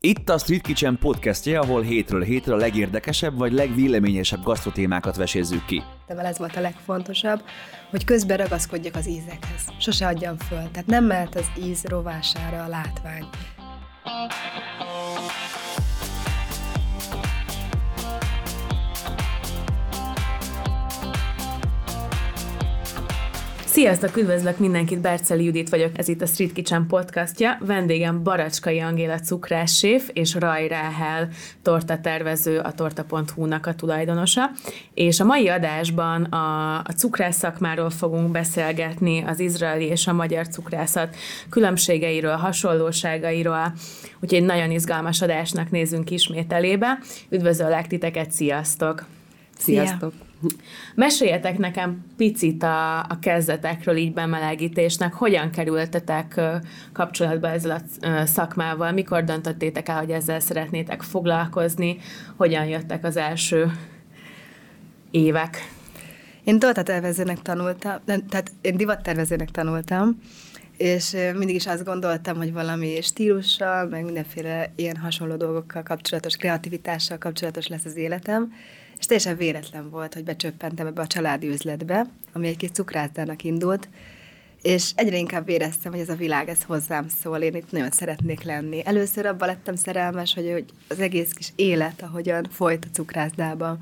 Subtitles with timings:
[0.00, 5.82] Itt a Street Kitchen podcastje, ahol hétről hétre a legérdekesebb vagy legvéleményesebb gasztrotémákat vesézzük ki.
[6.06, 7.42] De ez volt a legfontosabb,
[7.90, 9.68] hogy közben ragaszkodjak az ízekhez.
[9.78, 10.70] Sose adjam föl.
[10.70, 13.24] Tehát nem mehet az íz rovására a látvány.
[23.78, 27.58] Sziasztok, üdvözlök mindenkit, Berceli Judit vagyok, ez itt a Street Kitchen podcastja.
[27.60, 31.28] Vendégem Baracskai Angéla cukrássséf és Raj Ráhel
[31.62, 34.50] tortatervező, a torta.hu-nak a tulajdonosa.
[34.94, 40.48] És a mai adásban a, a cukrász szakmáról fogunk beszélgetni, az izraeli és a magyar
[40.48, 41.16] cukrászat
[41.50, 43.72] különbségeiről, hasonlóságairól,
[44.20, 46.98] úgyhogy nagyon izgalmas adásnak nézünk ismét elébe.
[47.30, 49.17] Üdvözöllek titeket, sziasztok!
[49.58, 50.12] Sziasztok!
[50.12, 50.26] Szia.
[50.94, 56.40] Meséljetek nekem picit a, a kezdetekről, így bemelegítésnek, hogyan kerültetek
[56.92, 61.98] kapcsolatba ezzel a szakmával, mikor döntöttétek el, hogy ezzel szeretnétek foglalkozni,
[62.36, 63.72] hogyan jöttek az első
[65.10, 65.76] évek?
[66.44, 70.18] Én tortatervezőnek tanultam, tehát én divattervezőnek tanultam,
[70.78, 77.18] és mindig is azt gondoltam, hogy valami stílussal, meg mindenféle ilyen hasonló dolgokkal kapcsolatos, kreativitással
[77.18, 78.52] kapcsolatos lesz az életem,
[78.98, 83.88] és teljesen véletlen volt, hogy becsöppentem ebbe a családi üzletbe, ami egy kis cukrászdának indult,
[84.62, 88.42] és egyre inkább éreztem, hogy ez a világ, ez hozzám szól, én itt nagyon szeretnék
[88.42, 88.82] lenni.
[88.84, 93.78] Először abban lettem szerelmes, hogy, az egész kis élet, ahogyan folyt a cukrászdában.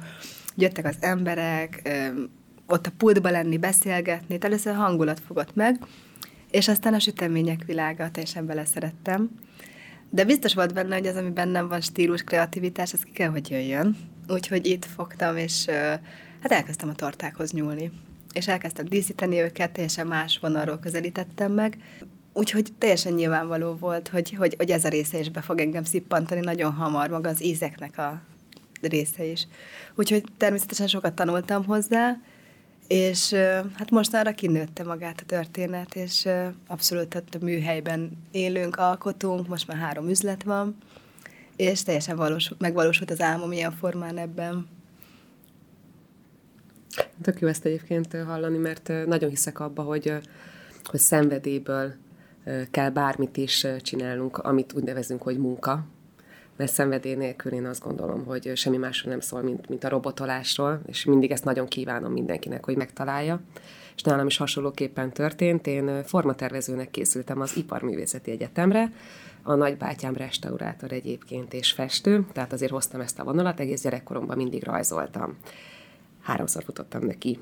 [0.54, 1.88] Jöttek az emberek,
[2.66, 5.78] ott a pultba lenni, beszélgetni, először hangulat fogott meg,
[6.56, 9.30] és aztán a sütemények világa, teljesen beleszerettem.
[10.10, 13.50] De biztos volt benne, hogy az, ami bennem van, stílus, kreativitás, ez ki kell, hogy
[13.50, 13.96] jöjjön.
[14.28, 15.64] Úgyhogy itt fogtam, és
[16.40, 17.92] hát elkezdtem a tortákhoz nyúlni.
[18.32, 21.78] És elkezdtem díszíteni őket, teljesen más vonalról közelítettem meg.
[22.32, 26.40] Úgyhogy teljesen nyilvánvaló volt, hogy, hogy, hogy ez a része is be fog engem szippantani
[26.40, 28.22] nagyon hamar, maga az ízeknek a
[28.80, 29.46] része is.
[29.94, 32.16] Úgyhogy természetesen sokat tanultam hozzá,
[32.88, 33.32] és
[33.74, 36.28] hát mostanra kinőtte magát a történet, és
[36.66, 40.76] abszolút a műhelyben élünk, alkotunk, most már három üzlet van,
[41.56, 44.68] és teljesen valós, megvalósult az álmom ilyen formán ebben.
[47.22, 50.12] Tök jó ezt egyébként hallani, mert nagyon hiszek abba, hogy,
[50.84, 51.94] hogy szenvedélyből
[52.70, 55.86] kell bármit is csinálnunk, amit úgy nevezünk, hogy munka,
[56.56, 60.80] mert szenvedély nélkül én azt gondolom, hogy semmi másról nem szól, mint, mint a robotolásról,
[60.86, 63.40] és mindig ezt nagyon kívánom mindenkinek, hogy megtalálja.
[63.96, 65.66] És nálam is hasonlóképpen történt.
[65.66, 68.92] Én formatervezőnek készültem az Iparművészeti Egyetemre,
[69.42, 74.64] a nagybátyám restaurátor egyébként és festő, tehát azért hoztam ezt a vonalat, egész gyerekkoromban mindig
[74.64, 75.36] rajzoltam.
[76.22, 77.38] Háromszor futottam neki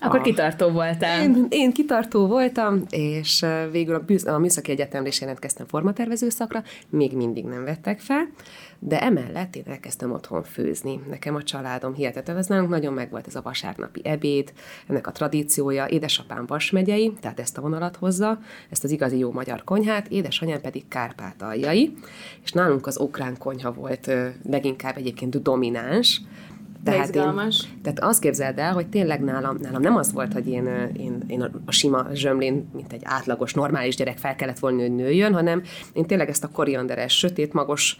[0.00, 0.22] akkor a...
[0.22, 1.22] kitartó voltál.
[1.22, 6.62] Én, én kitartó voltam, és végül a, bűz, a Műszaki Egyetemre is jelentkeztem formatervező szakra,
[6.88, 8.28] még mindig nem vettek fel,
[8.78, 11.00] de emellett én elkezdtem otthon főzni.
[11.08, 14.52] Nekem a családom hihetetlen, ez nálunk nagyon megvolt ez a vasárnapi ebéd,
[14.86, 18.38] ennek a tradíciója, édesapám vasmegyei, tehát ezt a vonalat hozza,
[18.70, 21.94] ezt az igazi jó magyar konyhát, édesanyám pedig kárpátaljai,
[22.44, 24.10] és nálunk az ukrán konyha volt
[24.42, 26.20] leginkább egyébként domináns,
[26.84, 30.66] tehát, Én, tehát azt képzeld el, hogy tényleg nálam, nálam nem az volt, hogy én,
[30.96, 35.32] én, én a sima zsömlén, mint egy átlagos, normális gyerek fel kellett volna, hogy nőjön,
[35.32, 35.62] hanem
[35.92, 37.96] én tényleg ezt a korianderes, sötét magos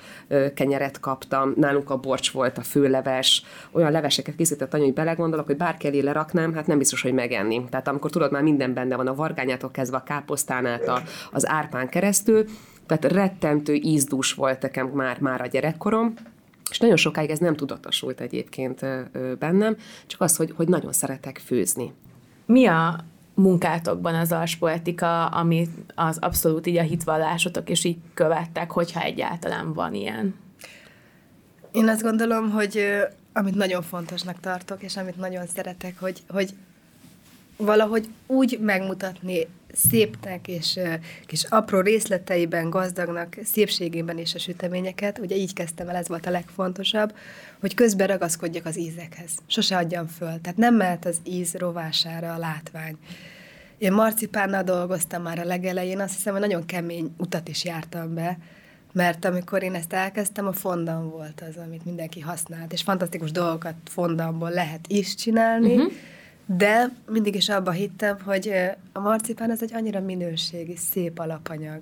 [0.54, 5.56] kenyeret kaptam, nálunk a borcs volt, a főleves, olyan leveseket készített anya, hogy belegondolok, hogy
[5.56, 7.64] bárki elé leraknám, hát nem biztos, hogy megenni.
[7.70, 11.02] Tehát amikor tudod, már minden benne van, a vargányától kezdve a káposztán át a,
[11.32, 12.44] az árpán keresztül,
[12.86, 16.14] tehát rettentő ízdús volt nekem már, már a gyerekkorom,
[16.70, 18.80] és nagyon sokáig ez nem tudatosult egyébként
[19.38, 21.92] bennem, csak az, hogy, hogy nagyon szeretek főzni.
[22.46, 29.00] Mi a munkátokban az alspoetika, ami az abszolút így a hitvallásotok, és így követtek, hogyha
[29.00, 30.34] egyáltalán van ilyen?
[31.72, 32.84] Én azt gondolom, hogy
[33.32, 36.50] amit nagyon fontosnak tartok, és amit nagyon szeretek, hogy, hogy
[37.56, 39.46] valahogy úgy megmutatni
[39.78, 40.78] szépnek és
[41.26, 45.18] kis apró részleteiben, gazdagnak, szépségében is a süteményeket.
[45.18, 47.14] Ugye így kezdtem el, ez volt a legfontosabb,
[47.60, 49.30] hogy közben ragaszkodjak az ízekhez.
[49.46, 50.40] Sose adjam föl.
[50.40, 52.96] Tehát nem mehet az íz rovására a látvány.
[53.78, 58.38] Én marcipánnal dolgoztam már a legelején, azt hiszem, hogy nagyon kemény utat is jártam be,
[58.92, 63.74] mert amikor én ezt elkezdtem, a fondam volt az, amit mindenki használt, és fantasztikus dolgokat
[63.84, 65.92] fondamból lehet is csinálni, uh-huh
[66.56, 68.52] de mindig is abba hittem, hogy
[68.92, 71.80] a marcipán az egy annyira minőségi, szép alapanyag.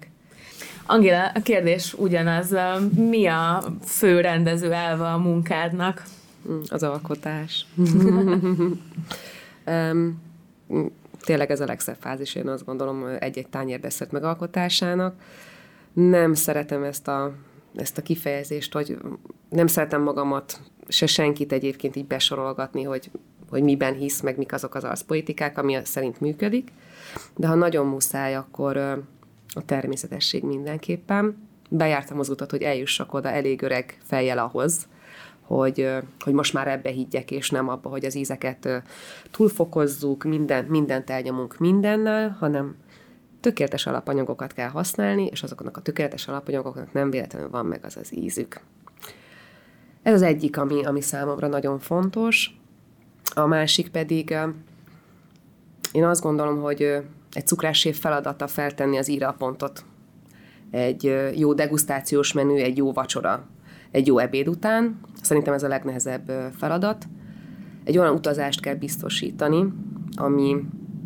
[0.87, 2.55] Angéla, a kérdés ugyanaz.
[2.95, 6.03] Mi a fő rendező elve a munkádnak?
[6.69, 7.67] Az alkotás.
[9.67, 10.21] um,
[11.21, 15.15] tényleg ez a legszebb fázis, én azt gondolom, egy-egy tányér desszert megalkotásának.
[15.93, 17.33] Nem szeretem ezt a
[17.77, 18.99] ezt a kifejezést, hogy
[19.49, 23.11] nem szeretem magamat, se senkit egyébként így besorolgatni, hogy,
[23.51, 26.73] hogy miben hisz, meg mik azok az arszpolitikák, ami szerint működik.
[27.37, 28.77] De ha nagyon muszáj, akkor
[29.55, 31.49] a természetesség mindenképpen.
[31.71, 34.87] Bejártam az utat, hogy eljussak oda elég öreg fejjel ahhoz,
[35.41, 35.91] hogy,
[36.21, 38.83] hogy most már ebbe higgyek, és nem abba, hogy az ízeket
[39.31, 42.77] túlfokozzuk, minden, mindent elnyomunk mindennel, hanem
[43.41, 48.17] tökéletes alapanyagokat kell használni, és azoknak a tökéletes alapanyagoknak nem véletlenül van meg az az
[48.17, 48.61] ízük.
[50.03, 52.59] Ez az egyik, ami, ami számomra nagyon fontos.
[53.39, 54.37] A másik pedig,
[55.93, 56.83] én azt gondolom, hogy
[57.33, 59.85] egy cukrásév feladata feltenni az írapontot.
[60.71, 63.47] Egy jó degustációs menü, egy jó vacsora,
[63.91, 65.01] egy jó ebéd után.
[65.23, 67.07] Szerintem ez a legnehezebb feladat.
[67.85, 69.73] Egy olyan utazást kell biztosítani,
[70.15, 70.57] ami,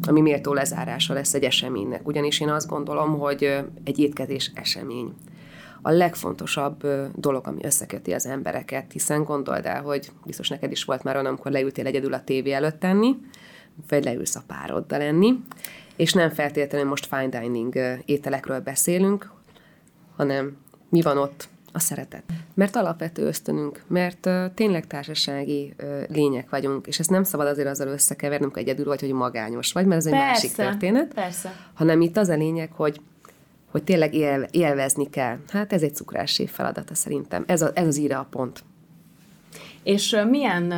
[0.09, 2.06] ami méltó lezárása lesz egy eseménynek.
[2.09, 5.15] Ugyanis én azt gondolom, hogy egy étkezés esemény
[5.82, 11.03] a legfontosabb dolog, ami összeköti az embereket, hiszen gondold el, hogy biztos neked is volt
[11.03, 13.17] már olyan, amikor leültél egyedül a tévé előtt tenni,
[13.88, 15.41] vagy leülsz a pároddal lenni,
[15.97, 19.31] és nem feltétlenül most fine dining ételekről beszélünk,
[20.17, 20.56] hanem
[20.88, 22.23] mi van ott a szeretet.
[22.55, 27.69] Mert alapvető ösztönünk, mert uh, tényleg társasági uh, lények vagyunk, és ezt nem szabad azért
[27.69, 31.15] azzal összekeverni, amikor egyedül vagy, hogy magányos vagy, mert ez egy persze, másik történet.
[31.15, 31.53] Persze.
[31.75, 33.00] Hanem itt az a lényeg, hogy
[33.70, 35.38] hogy tényleg él, élvezni kell.
[35.49, 37.44] Hát ez egy cukrássé feladata szerintem.
[37.46, 38.64] Ez, a, ez az íre a pont.
[39.82, 40.69] És milyen,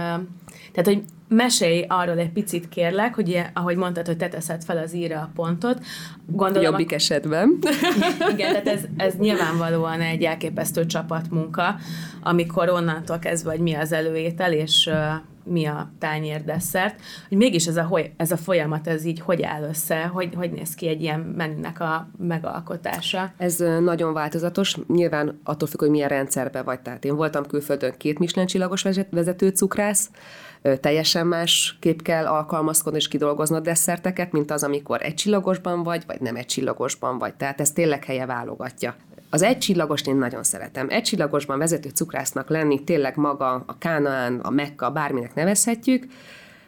[0.73, 4.95] tehát hogy mesélj arról egy picit kérlek, hogy ahogy mondtad, hogy te teszed fel az
[4.95, 5.85] íre a pontot.
[6.27, 6.95] Gondolom, Jobbik a...
[6.95, 7.59] esetben.
[8.33, 11.77] Igen, tehát ez, ez nyilvánvalóan egy elképesztő csapatmunka,
[12.23, 14.91] amikor onnantól kezdve, hogy mi az előétel, és
[15.45, 19.63] mi a tányér desszert, hogy mégis ez a, ez a folyamat, ez így hogy áll
[19.63, 23.33] össze, hogy, hogy néz ki egy ilyen menünek a megalkotása?
[23.37, 26.81] Ez nagyon változatos, nyilván attól függ, hogy milyen rendszerben vagy.
[26.81, 30.11] Tehát én voltam külföldön két Michelin csillagos vezető cukrász,
[30.81, 36.21] teljesen más kép kell alkalmazkodni és kidolgoznod desszerteket, mint az, amikor egy csillagosban vagy, vagy
[36.21, 37.35] nem egy csillagosban vagy.
[37.35, 38.95] Tehát ez tényleg helye válogatja.
[39.35, 40.87] Az egy csillagost én nagyon szeretem.
[40.91, 46.07] Egy csillagosban vezető cukrásznak lenni tényleg maga a Kánaán, a Mekka, bárminek nevezhetjük,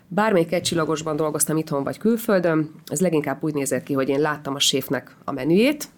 [0.09, 4.55] Bármelyik egy csillagosban dolgoztam itthon vagy külföldön, ez leginkább úgy nézett ki, hogy én láttam
[4.55, 5.89] a séfnek a menüjét,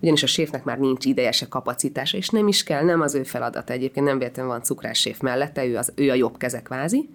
[0.00, 3.22] ugyanis a séfnek már nincs ideje se kapacitása, és nem is kell, nem az ő
[3.22, 7.08] feladata egyébként, nem véletlenül van cukrás séf mellette, ő, az, ő a jobb kezek kvázi.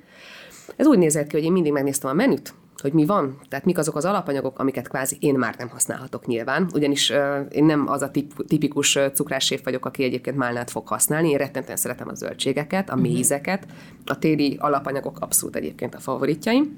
[0.75, 3.77] Ez úgy nézett ki, hogy én mindig megnéztem a menüt, hogy mi van, tehát mik
[3.77, 7.17] azok az alapanyagok, amiket kvázi én már nem használhatok nyilván, ugyanis uh,
[7.49, 11.77] én nem az a tip, tipikus cukrásség vagyok, aki egyébként málnát fog használni, én rettentően
[11.77, 13.07] szeretem a zöldségeket, a uh-huh.
[13.09, 13.67] mézeket,
[14.05, 16.77] a téli alapanyagok abszolút egyébként a favoritjaim,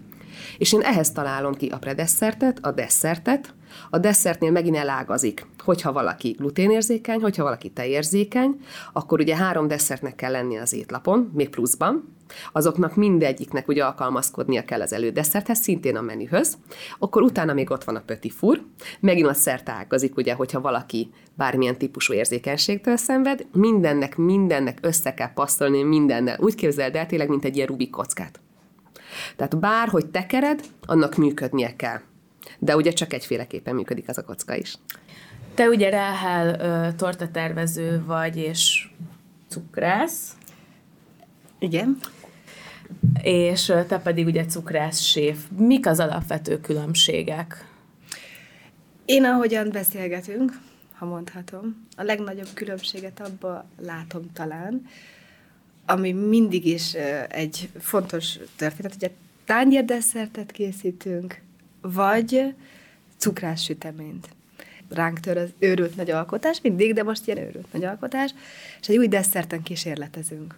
[0.58, 3.54] és én ehhez találom ki a predesszertet, a desszertet,
[3.90, 8.60] a desszertnél megint elágazik, hogyha valaki gluténérzékeny, hogyha valaki tejérzékeny,
[8.94, 12.16] akkor ugye három desszertnek kell lenni az étlapon, még pluszban,
[12.52, 16.58] azoknak mindegyiknek ugye alkalmazkodnia kell az elődesszerthez, szintén a menühöz,
[17.00, 18.62] akkor utána még ott van a petit four,
[19.00, 25.34] megint a szert ágazik, ugye, hogyha valaki bármilyen típusú érzékenységtől szenved, mindennek, mindennek össze kell
[25.34, 26.38] passzolni mindennel.
[26.40, 28.40] Úgy képzeld el tényleg, mint egy ilyen Rubik kockát.
[29.36, 32.00] Tehát bárhogy tekered, annak működnie kell.
[32.60, 34.78] De ugye csak egyféleképpen működik az a kocka is.
[35.54, 38.90] Te ugye Ráhel tortatervező vagy, és
[39.48, 40.38] cukrász.
[41.60, 41.98] Igen.
[43.22, 45.38] És te pedig ugye cukrász séf.
[45.58, 47.68] Mik az alapvető különbségek?
[49.06, 50.60] Én ahogyan beszélgetünk,
[50.94, 54.86] ha mondhatom, a legnagyobb különbséget abba látom talán,
[55.86, 56.94] ami mindig is
[57.30, 59.14] egy fontos történet, hogy a
[59.46, 61.42] tányérdesszertet készítünk,
[61.82, 62.54] vagy
[63.18, 64.30] cukrás süteményt.
[64.90, 68.34] Ránk tör az őrült nagy alkotás, mindig, de most ilyen őrült nagy alkotás,
[68.82, 70.56] és egy új desszerten kísérletezünk.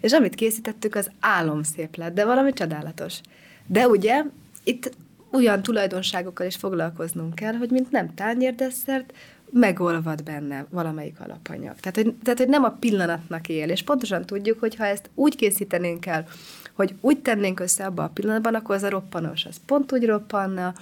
[0.00, 3.20] És amit készítettük, az álomszép lett, de valami csodálatos.
[3.66, 4.22] De ugye
[4.64, 4.90] itt
[5.32, 9.12] olyan tulajdonságokkal is foglalkoznunk kell, hogy mint nem tányérdesszert,
[9.50, 11.74] megolvad benne valamelyik alapanyag.
[11.80, 15.36] Tehát hogy, tehát, hogy nem a pillanatnak él, és pontosan tudjuk, hogy ha ezt úgy
[15.36, 16.26] készítenénk el,
[16.72, 20.74] hogy úgy tennénk össze abban a pillanatban, akkor az a roppanos, az pont úgy roppanna,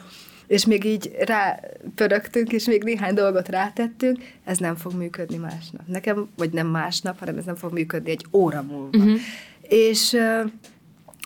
[0.47, 5.87] és még így rápörögtünk, és még néhány dolgot rátettünk, ez nem fog működni másnap.
[5.87, 8.99] Nekem, vagy nem másnap, hanem ez nem fog működni egy óra múlva.
[8.99, 9.19] Uh-huh.
[9.69, 10.17] És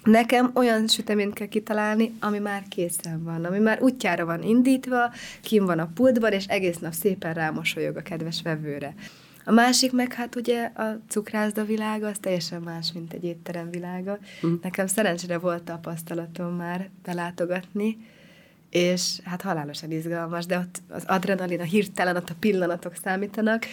[0.03, 5.65] Nekem olyan süteményt kell kitalálni, ami már készen van, ami már útjára van indítva, kim
[5.65, 8.95] van a pultban, és egész nap szépen rámosolyog a kedves vevőre.
[9.45, 14.19] A másik meg hát ugye a cukrászda világa, az teljesen más, mint egy étterem világa.
[14.47, 14.55] Mm.
[14.63, 17.99] Nekem szerencsére volt tapasztalatom már belátogatni,
[18.71, 23.67] és hát halálosan izgalmas, de ott az adrenalin, a hirtelen, ott a pillanatok számítanak,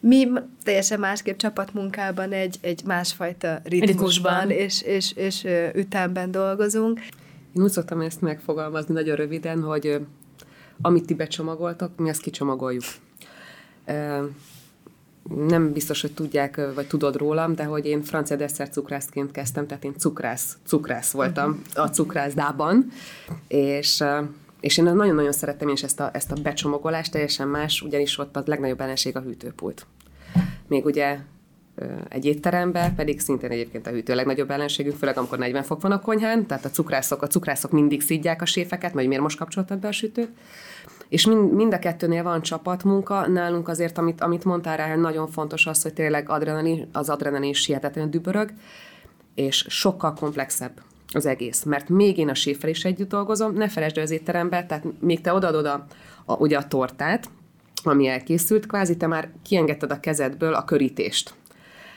[0.00, 0.28] mi
[0.62, 4.50] teljesen másképp csapatmunkában egy, egy másfajta ritmusban, ritmusban.
[4.50, 7.00] És, és, és ütemben dolgozunk.
[7.56, 10.00] Én úgy szoktam ezt megfogalmazni nagyon röviden, hogy
[10.80, 12.84] amit ti becsomagoltak, mi ezt kicsomagoljuk.
[15.46, 19.84] Nem biztos, hogy tudják, vagy tudod rólam, de hogy én francia desszert cukrászként kezdtem, tehát
[19.84, 22.90] én cukrász, cukrász voltam a cukrászdában,
[23.48, 24.04] és
[24.60, 28.42] és én nagyon-nagyon szerettem is ezt a, ezt a becsomagolást, teljesen más, ugyanis ott a
[28.46, 29.86] legnagyobb ellenség a hűtőpult.
[30.66, 31.18] Még ugye
[32.08, 35.92] egy étterembe, pedig szintén egyébként a hűtő a legnagyobb ellenségünk, főleg amikor 40 fok van
[35.92, 39.78] a konyhán, tehát a cukrászok, a cukrászok mindig szidják a séfeket, vagy miért most kapcsoltad
[39.78, 40.30] be a sütőt.
[41.08, 45.66] És mind, mind a kettőnél van csapatmunka, nálunk azért, amit, amit mondtál rá, nagyon fontos
[45.66, 48.50] az, hogy tényleg adrenalin, az adrenalin is hihetetlenül dübörög,
[49.34, 50.80] és sokkal komplexebb
[51.14, 51.62] az egész.
[51.62, 55.32] Mert még én a séffel is együtt dolgozom, ne felejtsd az étterembe, tehát még te
[55.32, 55.86] odaadod a,
[56.24, 57.30] a, ugye a tortát,
[57.82, 61.34] ami elkészült, kvázi te már kiengedted a kezedből a körítést.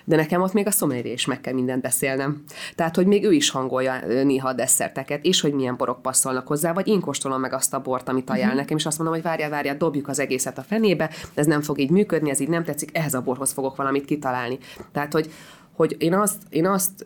[0.06, 2.44] De nekem ott még a szomelier is meg kell mindent beszélnem.
[2.76, 6.74] Tehát, hogy még ő is hangolja néha a desszerteket, és hogy milyen borok passzolnak hozzá,
[6.74, 8.60] vagy én kóstolom meg azt a bort, amit ajánl uh-huh.
[8.60, 11.80] nekem, és azt mondom, hogy várjál, várjál, dobjuk az egészet a fenébe, ez nem fog
[11.80, 14.58] így működni, ez így nem tetszik, ehhez a borhoz fogok valamit kitalálni.
[14.92, 15.32] Tehát, hogy,
[15.76, 17.06] hogy én azt, én azt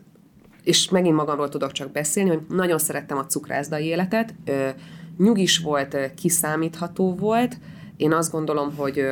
[0.66, 4.34] és megint magamról tudok csak beszélni, hogy nagyon szerettem a cukrászdai életet,
[5.18, 7.58] nyugis volt, kiszámítható volt,
[7.96, 9.08] én azt gondolom, hogy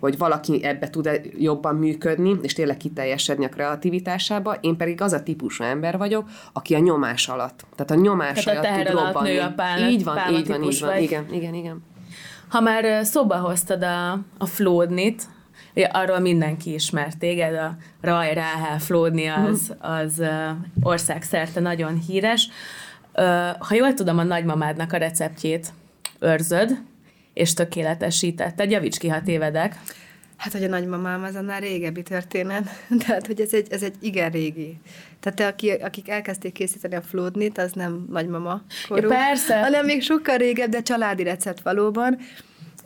[0.00, 5.22] hogy valaki ebbe tud jobban működni, és tényleg kiteljesedni a kreativitásába, én pedig az a
[5.22, 7.66] típusú ember vagyok, aki a nyomás alatt.
[7.74, 9.32] Tehát a nyomás Tehát alatt a tud robbanni.
[9.32, 10.90] Nő a pálna, így van, így van, így van.
[10.90, 11.02] Vagy.
[11.02, 11.82] Igen, igen, igen.
[12.48, 15.22] Ha már szóba hoztad a, a flódnit,
[15.90, 20.22] arról mindenki ismert téged, a Raj Ráhel Flódni az, az
[20.82, 22.48] országszerte nagyon híres.
[23.58, 25.72] Ha jól tudom, a nagymamádnak a receptjét
[26.20, 26.82] őrzöd,
[27.34, 28.70] és tökéletesítetted.
[28.70, 29.80] Javíts ki, ha tévedek.
[30.36, 32.68] Hát, hogy a nagymamám az annál régebbi történet,
[33.06, 34.78] tehát, hogy ez egy, ez egy igen régi.
[35.20, 39.60] Tehát te, aki, akik elkezdték készíteni a flódnit, az nem nagymama korú, ja, persze.
[39.60, 42.18] hanem még sokkal régebb, de családi recept valóban.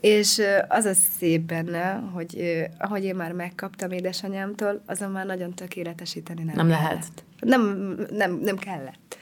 [0.01, 6.43] És az a szép benne, hogy ahogy én már megkaptam édesanyámtól, azon már nagyon tökéletesíteni
[6.43, 6.91] nem, nem lehet.
[6.91, 7.25] lehet.
[7.41, 9.17] Nem, nem, nem kellett.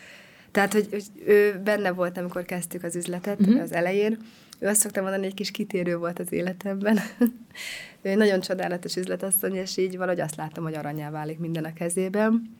[0.50, 3.60] Tehát, hogy, hogy ő benne volt, amikor kezdtük az üzletet uh-huh.
[3.60, 4.18] az elején.
[4.58, 6.98] Ő azt szoktam mondani, hogy egy kis kitérő volt az életemben.
[8.02, 11.72] ő egy nagyon csodálatos üzletasszony, és így valahogy azt látom, hogy aranyá válik minden a
[11.72, 12.56] kezében.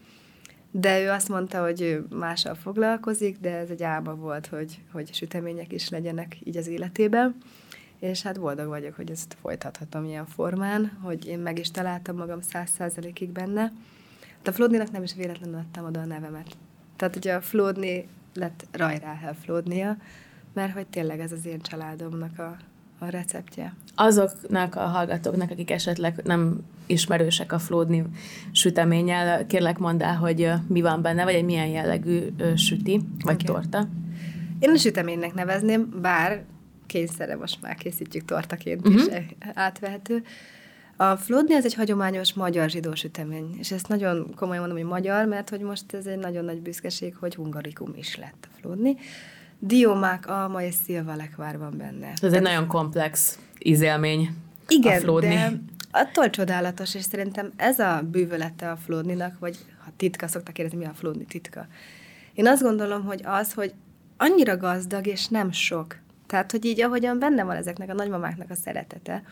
[0.71, 5.15] De ő azt mondta, hogy ő mással foglalkozik, de ez egy álma volt, hogy, hogy
[5.15, 7.37] sütemények is legyenek így az életében
[7.99, 12.41] és hát boldog vagyok, hogy ezt folytathatom ilyen formán, hogy én meg is találtam magam
[12.41, 13.73] száz százalékig benne.
[14.37, 16.57] Hát a Flódninak nem is véletlenül adtam oda a nevemet.
[16.97, 19.97] Tehát ugye a Flódni lett Rajráhel Flódnia,
[20.53, 22.57] mert hogy tényleg ez az én családomnak a,
[22.99, 23.75] a receptje.
[23.95, 28.05] Azoknak a hallgatóknak, akik esetleg nem ismerősek a Flódni
[28.53, 33.55] süteménnyel, kérlek mondd el, hogy mi van benne, vagy egy milyen jellegű süti, vagy okay.
[33.55, 33.89] torta.
[34.59, 36.45] Én a süteménynek nevezném, bár
[36.95, 39.03] kényszerre most már készítjük tortaként uh-huh.
[39.03, 40.23] is átvehető.
[40.97, 45.27] A flódni az egy hagyományos magyar zsidó sütemény, és ezt nagyon komolyan mondom, hogy magyar,
[45.27, 48.97] mert hogy most ez egy nagyon nagy büszkeség, hogy hungarikum is lett a flódni.
[49.59, 52.07] Diómák, alma és szilvalekvár van benne.
[52.07, 54.31] Ez Tehát, egy nagyon komplex ízélmény
[54.69, 55.35] igen, a flódni.
[55.35, 55.53] de
[55.91, 60.85] attól csodálatos, és szerintem ez a bűvölete a flódninak, vagy ha titka, szoktak kérdezni, mi
[60.85, 61.67] a flódni titka.
[62.35, 63.75] Én azt gondolom, hogy az, hogy
[64.17, 66.03] annyira gazdag, és nem sok.
[66.27, 69.23] Tehát, hogy így ahogyan benne van ezeknek a nagymamáknak a szeretete,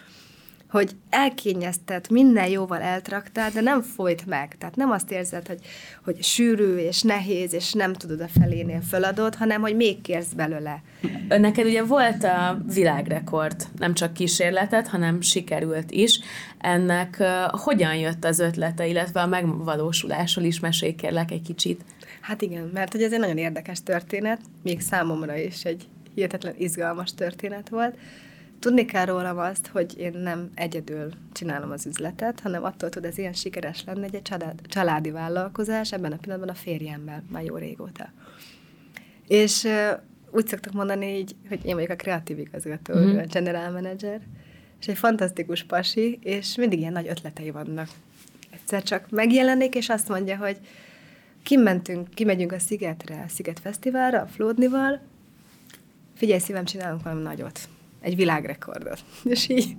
[0.72, 4.56] hogy elkényeztet, minden jóval eltraktál, de nem folyt meg.
[4.58, 5.58] Tehát nem azt érzed, hogy,
[6.04, 10.82] hogy sűrű és nehéz, és nem tudod a felénél föladod, hanem hogy még kérsz belőle.
[11.28, 16.20] Neked ugye volt a világrekord, nem csak kísérletet, hanem sikerült is.
[16.58, 21.84] Ennek uh, hogyan jött az ötlete, illetve a megvalósulásról is mesélj kérlek egy kicsit.
[22.20, 27.14] Hát igen, mert hogy ez egy nagyon érdekes történet, még számomra is egy hihetetlen izgalmas
[27.14, 27.96] történet volt.
[28.58, 33.18] Tudni kell rólam azt, hogy én nem egyedül csinálom az üzletet, hanem attól tud ez
[33.18, 38.12] ilyen sikeres lenni, egy család, családi vállalkozás, ebben a pillanatban a férjemmel már jó régóta.
[39.26, 39.68] És
[40.30, 43.18] úgy szoktak mondani így, hogy én vagyok a kreatív igazgató, mm-hmm.
[43.18, 44.20] a general manager,
[44.80, 47.88] és egy fantasztikus pasi, és mindig ilyen nagy ötletei vannak.
[48.50, 50.56] Egyszer csak megjelenik, és azt mondja, hogy
[51.42, 55.00] kimentünk, kimegyünk a Szigetre, a Sziget Fesztiválra, a Flódnival,
[56.14, 57.60] figyelj szívem, csinálunk valami nagyot.
[58.00, 58.98] Egy világrekordot.
[59.24, 59.76] És így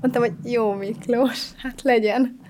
[0.00, 2.40] mondtam, hogy jó Miklós, hát legyen.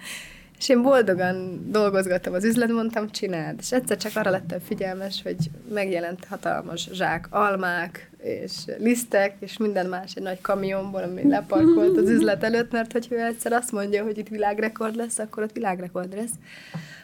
[0.58, 3.58] És én boldogan dolgozgattam az üzlet, mondtam, csináld.
[3.60, 5.36] És egyszer csak arra lettem figyelmes, hogy
[5.72, 12.10] megjelent hatalmas zsák almák, és lisztek, és minden más egy nagy kamionból, ami leparkolt az
[12.10, 16.14] üzlet előtt, mert hogy ő egyszer azt mondja, hogy itt világrekord lesz, akkor ott világrekord
[16.14, 16.32] lesz.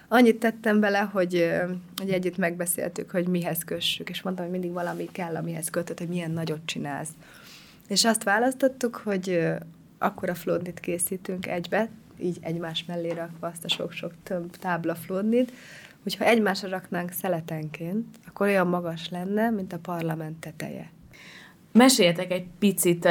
[0.09, 1.53] Annyit tettem bele, hogy,
[1.97, 6.09] hogy együtt megbeszéltük, hogy mihez kössük, és mondtam, hogy mindig valami kell, amihez kötött, hogy
[6.09, 7.13] milyen nagyot csinálsz.
[7.89, 9.49] És azt választottuk, hogy
[9.99, 15.53] akkor a flódnit készítünk egybe, így egymás mellé rakva azt a sok-sok több tábla flódnit,
[16.03, 20.94] hogyha egymásra raknánk szeletenként, akkor olyan magas lenne, mint a parlament teteje.
[21.75, 23.05] Meséljetek egy picit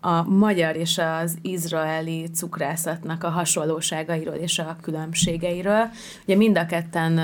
[0.00, 5.88] a magyar és az izraeli cukrászatnak a hasonlóságairól és a különbségeiről.
[6.24, 7.20] Ugye mind a ketten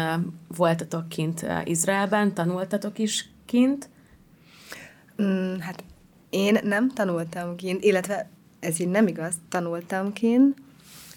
[0.56, 3.88] voltatok kint Izraelben, tanultatok is kint.
[5.22, 5.84] Mm, hát
[6.30, 8.28] én nem tanultam kint, illetve
[8.60, 10.56] ez így nem igaz, tanultam kint,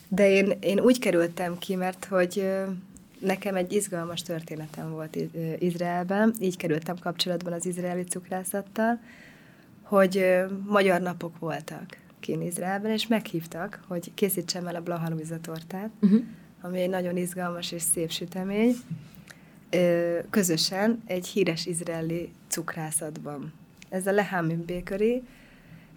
[0.07, 2.49] de én, én úgy kerültem ki, mert hogy
[3.19, 5.17] nekem egy izgalmas történetem volt
[5.59, 8.99] Izraelben, így kerültem kapcsolatban az izraeli cukrászattal,
[9.87, 10.25] hogy
[10.65, 16.23] magyar napok voltak kint Izraelben, és meghívtak, hogy készítsem el a Blahanuiza tortát, uh-huh.
[16.61, 18.75] ami egy nagyon izgalmas és szép sütemény,
[20.29, 23.53] közösen egy híres izraeli cukrászatban.
[23.89, 25.23] Ez a Lehamim Bakery,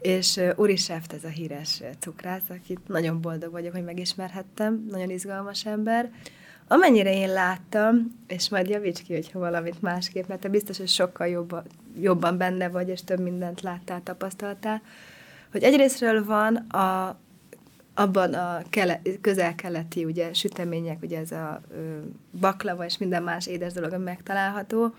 [0.00, 5.66] és Uri Seft ez a híres cukrász, akit nagyon boldog vagyok, hogy megismerhettem, nagyon izgalmas
[5.66, 6.10] ember.
[6.72, 11.26] Amennyire én láttam, és majd javíts ki, hogyha valamit másképp, mert te biztos, hogy sokkal
[11.26, 11.64] jobban,
[12.00, 14.82] jobban benne vagy, és több mindent láttál, tapasztaltál,
[15.52, 17.16] hogy egyrésztről van a,
[17.94, 21.98] abban a kele, közel-keleti ugye, sütemények, ugye ez a ö,
[22.40, 24.94] baklava és minden más édes dolog, ami megtalálható,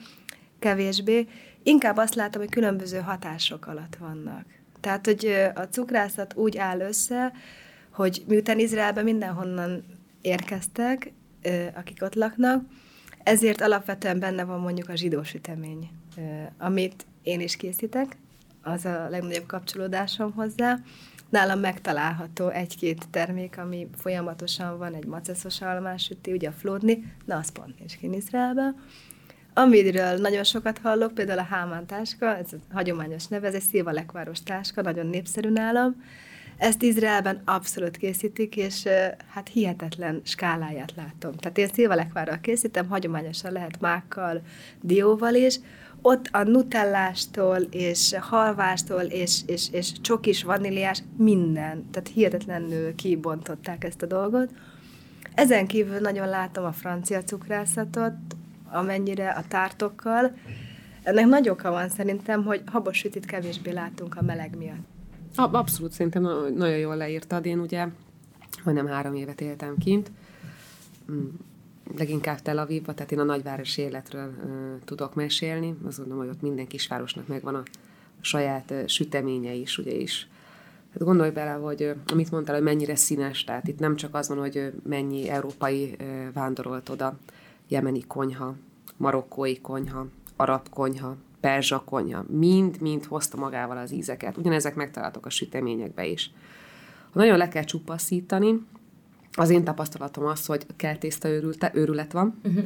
[0.59, 1.27] kevésbé.
[1.63, 4.45] Inkább azt látom, hogy különböző hatások alatt vannak.
[4.79, 7.31] Tehát, hogy a cukrászat úgy áll össze,
[7.91, 9.83] hogy miután Izraelben mindenhonnan
[10.21, 11.11] érkeztek,
[11.75, 12.63] akik ott laknak,
[13.23, 15.89] ezért alapvetően benne van mondjuk a zsidó sütemény,
[16.57, 18.17] amit én is készítek,
[18.61, 20.79] az a legnagyobb kapcsolódásom hozzá.
[21.29, 27.37] Nálam megtalálható egy-két termék, ami folyamatosan van, egy maceszos almás süti, ugye a flódni, na
[27.37, 28.75] az pont nincs ki Izraelben.
[29.53, 34.43] Amiről nagyon sokat hallok, például a Hámán táska, ez a hagyományos neve, ez egy szilvalekváros
[34.43, 36.03] táska, nagyon népszerű nálam.
[36.61, 38.87] Ezt Izraelben abszolút készítik, és
[39.27, 41.35] hát hihetetlen skáláját látom.
[41.35, 44.41] Tehát én szilvalekvárral készítem, hagyományosan lehet mákkal,
[44.81, 45.59] dióval is,
[46.01, 51.89] ott a nutellástól, és halvástól, és, és, és csokis, vaníliás, minden.
[51.91, 54.49] Tehát hihetetlenül kibontották ezt a dolgot.
[55.33, 58.13] Ezen kívül nagyon látom a francia cukrászatot,
[58.71, 60.37] amennyire a tártokkal.
[61.03, 65.00] Ennek nagy oka van szerintem, hogy habos sütit kevésbé látunk a meleg miatt.
[65.35, 66.21] Abszolút, szerintem
[66.55, 67.45] nagyon jól leírtad.
[67.45, 67.87] Én ugye
[68.63, 70.11] majdnem három évet éltem kint,
[71.11, 71.27] mm,
[71.97, 74.33] leginkább Tel Avivba, tehát én a nagyvárosi életről
[74.85, 75.75] tudok mesélni.
[75.85, 77.63] Azt gondolom, hogy ott minden kisvárosnak megvan a
[78.21, 80.27] saját süteménye is, ugye is.
[80.93, 84.37] Hát gondolj bele, hogy amit mondtál, hogy mennyire színes, tehát itt nem csak az van,
[84.37, 87.17] hogy mennyi európai uh, vándorolt oda,
[87.67, 88.55] jemeni konyha,
[88.97, 94.37] marokkói konyha, arab konyha, perzsa konyha, mind-mind hozta magával az ízeket.
[94.37, 96.31] Ugyanezek megtaláltok a süteményekbe is.
[97.11, 98.65] Ha nagyon le kell csupaszítani,
[99.33, 102.63] az én tapasztalatom az, hogy kell tészta őrülte, őrület van, uh-huh.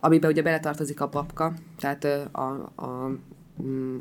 [0.00, 3.10] amiben ugye beletartozik a babka, tehát a, a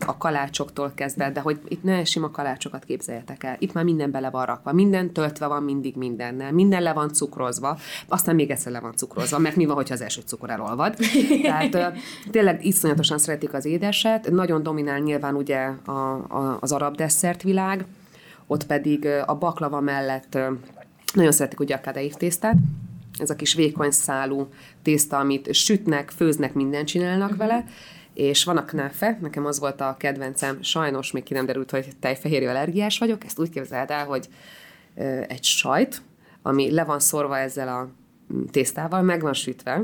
[0.06, 3.56] a kalácsoktól kezdve, de hogy itt ne sima kalácsokat képzeljetek el.
[3.60, 7.78] Itt már minden bele van rakva, minden töltve van mindig mindennel, minden le van cukrozva,
[8.08, 10.96] aztán még egyszer le van cukrozva, mert mi van, hogyha az első cukor elolvad.
[11.44, 11.98] Tehát
[12.32, 17.86] tényleg iszonyatosan szeretik az édeset, nagyon dominál nyilván ugye a, a, az arab desszertvilág,
[18.48, 20.38] ott pedig a baklava mellett
[21.14, 22.56] nagyon szeretik ugye a kadeif tésztát,
[23.20, 24.48] ez a kis vékony szálú
[24.82, 27.48] tészta, amit sütnek, főznek, mindent csinálnak uh-huh.
[27.48, 27.66] vele,
[28.14, 31.88] és van a knáfe, nekem az volt a kedvencem, sajnos még ki nem derült, hogy
[32.00, 34.28] tejfehérű allergiás vagyok, ezt úgy képzeld el, hogy
[35.28, 36.02] egy sajt,
[36.42, 37.90] ami le van szorva ezzel a
[38.34, 39.84] mm, tésztával, meg van sütve,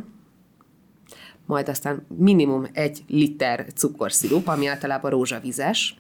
[1.46, 5.98] majd aztán minimum egy liter cukorszirup, ami általában rózsavizes,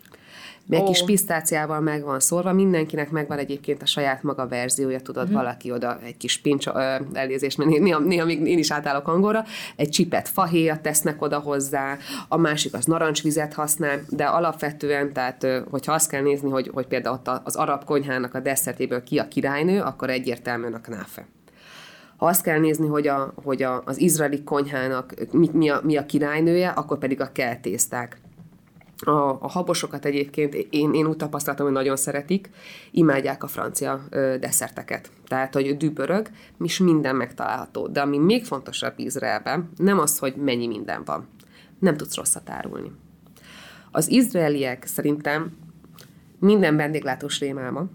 [0.67, 0.87] meg oh.
[0.87, 5.37] kis pisztáciával meg van szórva, mindenkinek megvan egyébként a saját maga verziója, tudod, uh-huh.
[5.37, 6.67] valaki oda egy kis pincs,
[7.13, 9.43] elnézést, mert néha, néha még én is átállok angolra,
[9.75, 15.93] egy csipet fahéjat tesznek oda hozzá, a másik az narancsvizet használ, de alapvetően, tehát hogyha
[15.93, 19.81] azt kell nézni, hogy, hogy például ott az arab konyhának a desszertéből ki a királynő,
[19.81, 21.25] akkor egyértelműen a knáfe.
[22.17, 25.97] Ha azt kell nézni, hogy, a, hogy a, az izraeli konyhának mi, mi, a, mi
[25.97, 28.17] a királynője, akkor pedig a keltészták
[29.05, 32.49] A, a habosokat egyébként én, én úgy tapasztaltam, hogy nagyon szeretik,
[32.91, 35.11] imádják a francia ö, desszerteket.
[35.27, 36.29] Tehát, hogy dübörög,
[36.59, 37.87] és minden megtalálható.
[37.87, 41.27] De ami még fontosabb Izraelben, nem az, hogy mennyi minden van.
[41.79, 42.91] Nem tudsz rosszat árulni.
[43.91, 45.57] Az izraeliek szerintem
[46.39, 47.87] minden vendéglátós rémálma,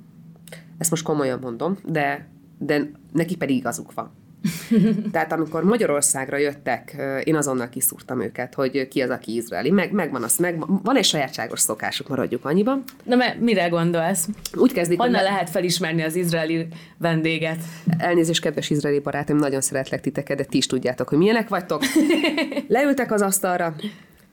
[0.79, 4.11] ezt most komolyan mondom, de, de neki pedig igazuk van.
[5.13, 9.71] Tehát amikor Magyarországra jöttek, én azonnal kiszúrtam őket, hogy ki az, aki izraeli.
[9.71, 12.83] Meg, megvan az, meg, van egy sajátságos szokásuk, maradjuk annyiban.
[13.05, 14.29] Na, mert mire gondolsz?
[14.55, 16.67] Úgy kezdik, Honnan hogy lehet felismerni az izraeli
[16.99, 17.59] vendéget?
[17.99, 21.83] Elnézést, kedves izraeli barátom, nagyon szeretlek titeket, de ti is tudjátok, hogy milyenek vagytok.
[22.69, 23.75] Leültek az asztalra,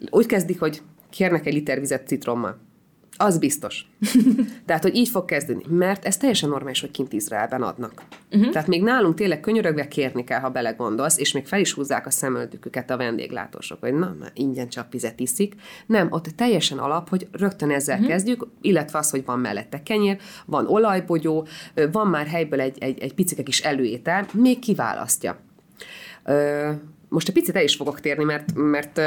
[0.10, 2.69] úgy kezdik, hogy kérnek egy liter vizet citrommal.
[3.22, 3.86] Az biztos.
[4.66, 5.64] Tehát, hogy így fog kezdeni.
[5.68, 8.04] Mert ez teljesen normális, hogy kint Izraelben adnak.
[8.32, 8.52] Uh-huh.
[8.52, 12.10] Tehát még nálunk tényleg könyörögve kérni kell, ha belegondolsz, és még fel is húzzák a
[12.10, 15.56] szemöldüküket a vendéglátósok, hogy na, már ingyen csak vizet iszik.
[15.86, 18.10] Nem, ott teljesen alap, hogy rögtön ezzel uh-huh.
[18.12, 21.48] kezdjük, illetve az, hogy van mellette kenyér, van olajbogyó,
[21.92, 25.40] van már helyből egy, egy, egy picike kis előétel, még kiválasztja.
[27.10, 29.02] Most egy picit el is fogok térni, mert, mert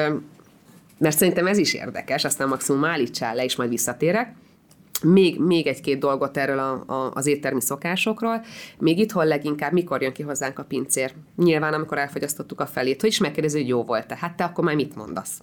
[1.02, 4.34] mert szerintem ez is érdekes, aztán maximum állítsál le, és majd visszatérek.
[5.02, 8.44] Még, még egy-két dolgot erről a, a, az éttermi szokásokról.
[8.78, 11.12] Még itthon leginkább mikor jön ki hozzánk a pincér?
[11.36, 14.16] Nyilván, amikor elfogyasztottuk a felét, hogy is megkérdezi, hogy jó volt-e.
[14.20, 15.42] Hát te akkor már mit mondasz?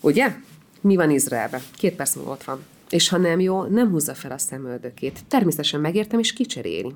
[0.00, 0.34] Ugye?
[0.80, 1.60] Mi van Izraelben?
[1.74, 2.64] Két perc múlva ott van.
[2.90, 5.20] És ha nem jó, nem húzza fel a szemöldökét.
[5.28, 6.94] Természetesen megértem, és kicseréli.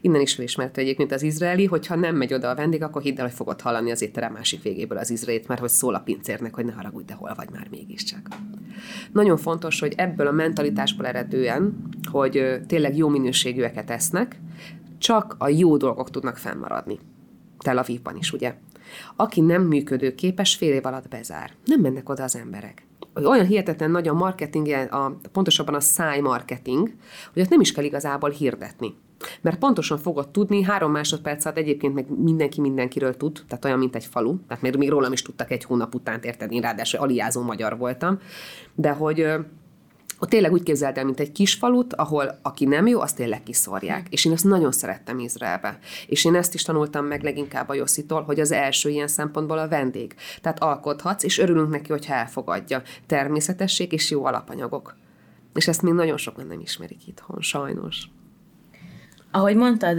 [0.00, 3.24] Innen is felismerte egyébként az izraeli, hogyha nem megy oda a vendég, akkor hidd el,
[3.24, 6.64] hogy fogod hallani az étterem másik végéből az izraelit, mert hogy szól a pincérnek, hogy
[6.64, 8.28] ne haragudj, de hol vagy már mégiscsak.
[9.12, 14.40] Nagyon fontos, hogy ebből a mentalitásból eredően, hogy tényleg jó minőségűeket esznek,
[14.98, 16.98] csak a jó dolgok tudnak fennmaradni.
[17.58, 18.54] Tel Avivban is, ugye?
[19.16, 21.50] Aki nem működőképes, fél év alatt bezár.
[21.64, 22.86] Nem mennek oda az emberek
[23.22, 26.92] olyan hihetetlen nagy a marketing, a, pontosabban a száj marketing,
[27.32, 28.94] hogy ott nem is kell igazából hirdetni.
[29.40, 33.94] Mert pontosan fogod tudni, három másodperc alatt egyébként meg mindenki mindenkiről tud, tehát olyan, mint
[33.94, 37.42] egy falu, tehát még, még rólam is tudtak egy hónap után, érted, én ráadásul aliázó
[37.42, 38.18] magyar voltam,
[38.74, 39.26] de hogy
[40.18, 43.42] ott tényleg úgy képzeld el, mint egy kis falut, ahol aki nem jó, azt tényleg
[43.42, 44.06] kiszorják.
[44.10, 45.78] És én ezt nagyon szerettem Izraelbe.
[46.06, 49.68] És én ezt is tanultam meg leginkább a Josszitól, hogy az első ilyen szempontból a
[49.68, 50.14] vendég.
[50.40, 52.82] Tehát alkothatsz, és örülünk neki, hogyha elfogadja.
[53.06, 54.96] Természetesség és jó alapanyagok.
[55.54, 58.08] És ezt még nagyon sokan nem ismerik itthon, sajnos.
[59.34, 59.98] Ahogy mondtad,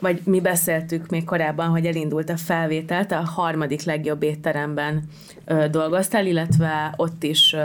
[0.00, 5.02] vagy mi beszéltük még korábban, hogy elindult a felvétel, te a harmadik legjobb étteremben
[5.70, 7.56] dolgoztál, illetve ott is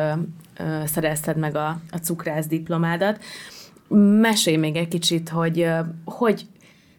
[0.85, 3.23] szerezted meg a, a cukrász diplomádat.
[4.19, 5.69] Mesélj még egy kicsit, hogy
[6.05, 6.45] hogy,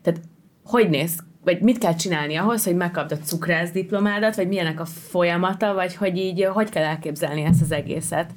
[0.02, 0.20] tehát
[0.64, 4.84] hogy néz, vagy mit kell csinálni ahhoz, hogy megkapd a cukrász diplomádat, vagy milyenek a
[4.84, 8.30] folyamata, vagy hogy így hogy kell elképzelni ezt az egészet?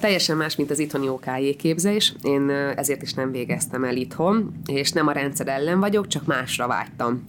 [0.00, 2.14] Teljesen más, mint az itthoni OKJ képzés.
[2.22, 6.66] Én ezért is nem végeztem el itthon, és nem a rendszer ellen vagyok, csak másra
[6.66, 7.24] vágytam.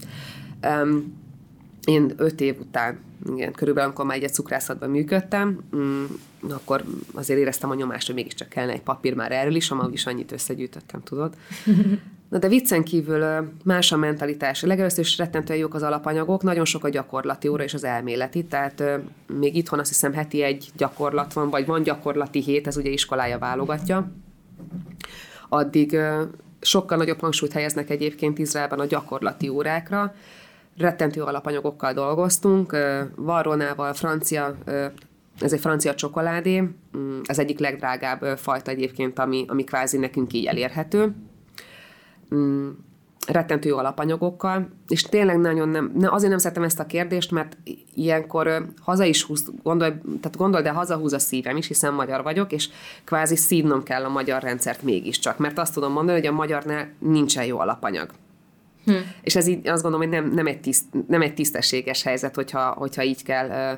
[1.84, 2.98] Én öt év után,
[3.34, 6.04] igen, körülbelül amikor már egy cukrászatban működtem, mm,
[6.48, 6.84] akkor
[7.14, 10.32] azért éreztem a nyomást, hogy mégiscsak kellene egy papír már erről is, amúgy is annyit
[10.32, 11.34] összegyűjtöttem, tudod.
[12.28, 14.62] Na de viccen kívül más a mentalitás.
[14.62, 18.82] Legelőször is rettentően jók az alapanyagok, nagyon sok a gyakorlati óra és az elméleti, tehát
[19.26, 23.38] még itthon azt hiszem heti egy gyakorlat van, vagy van gyakorlati hét, ez ugye iskolája
[23.38, 24.12] válogatja.
[25.48, 25.98] Addig
[26.60, 30.14] sokkal nagyobb hangsúlyt helyeznek egyébként Izraelben a gyakorlati órákra,
[30.78, 32.76] rettentő alapanyagokkal dolgoztunk,
[33.16, 34.56] varronával, francia,
[35.40, 40.46] ez egy francia csokoládé, mm, az egyik legdrágább fajta egyébként, ami, ami kvázi nekünk így
[40.46, 41.14] elérhető.
[42.34, 42.68] Mm,
[43.26, 47.56] rettentő jó alapanyagokkal, és tényleg nagyon nem, ne, azért nem szeretem ezt a kérdést, mert
[47.94, 52.52] ilyenkor haza is húz, gondolj, tehát gondolj, de hazahúz a szívem is, hiszen magyar vagyok,
[52.52, 52.68] és
[53.04, 57.44] kvázi szívnom kell a magyar rendszert mégiscsak, mert azt tudom mondani, hogy a magyarnál nincsen
[57.44, 58.10] jó alapanyag.
[58.88, 58.94] Hm.
[59.22, 62.70] És ez így azt gondolom, hogy nem, nem, egy, tiszt, nem egy tisztességes helyzet, hogyha,
[62.70, 63.72] hogyha így kell ö,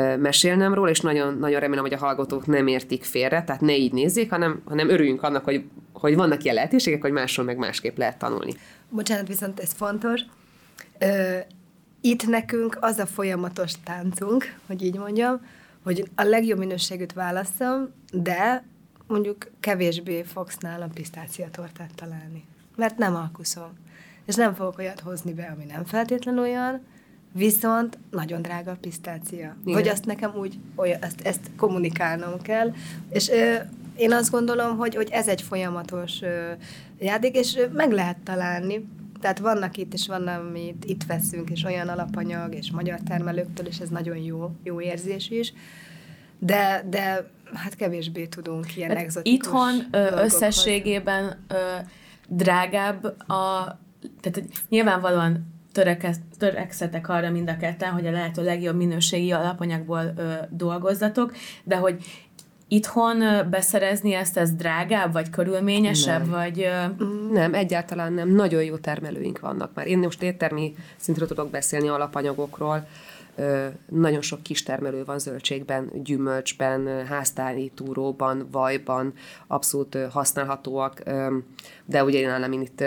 [0.00, 3.76] ö, mesélnem róla, és nagyon, nagyon remélem, hogy a hallgatók nem értik félre, tehát ne
[3.76, 7.96] így nézzék, hanem, hanem örüljünk annak, hogy, hogy vannak ilyen lehetőségek, hogy máshol meg másképp
[7.96, 8.54] lehet tanulni.
[8.90, 10.20] Bocsánat, viszont ez fontos.
[10.98, 11.38] Ö,
[12.00, 15.40] itt nekünk az a folyamatos táncunk, hogy így mondjam,
[15.82, 18.64] hogy a legjobb minőségűt válaszom, de
[19.06, 22.44] mondjuk kevésbé fogsz nálam pisztáciatortát találni.
[22.76, 23.72] Mert nem alkuszom
[24.26, 26.80] és nem fogok olyat hozni be, ami nem feltétlenül olyan,
[27.32, 29.56] viszont nagyon drága a pisztácia.
[29.64, 29.74] Igen.
[29.74, 32.72] Vagy azt nekem úgy, olyan, ezt, ezt kommunikálnom kell,
[33.10, 33.54] és ö,
[33.96, 36.52] én azt gondolom, hogy, hogy ez egy folyamatos ö,
[36.98, 38.88] játék, és ö, meg lehet találni.
[39.20, 43.78] Tehát vannak itt, és van, amit itt veszünk, és olyan alapanyag, és magyar termelőktől, és
[43.78, 45.52] ez nagyon jó, jó érzés is.
[46.38, 51.54] de, de hát kevésbé tudunk ilyen hát exotikus Itthon ö, összességében ö,
[52.28, 53.78] drágább a,
[54.20, 60.32] tehát nyilvánvalóan törekez, törekszetek arra mind a ketten, hogy a lehető legjobb minőségi alapanyagból ö,
[60.50, 62.04] dolgozzatok, de hogy
[62.68, 66.30] itthon beszerezni ezt, ez drágább, vagy körülményesebb, nem.
[66.30, 66.68] vagy...
[67.32, 68.28] Nem, egyáltalán nem.
[68.28, 69.86] Nagyon jó termelőink vannak már.
[69.86, 72.86] Én most éttermi szintről tudok beszélni alapanyagokról,
[73.88, 79.12] nagyon sok kistermelő van zöldségben, gyümölcsben, háztári túróban, vajban,
[79.46, 81.02] abszolút használhatóak,
[81.84, 82.84] de ugye én nálam én itt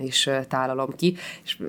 [0.00, 1.62] is tálalom ki, és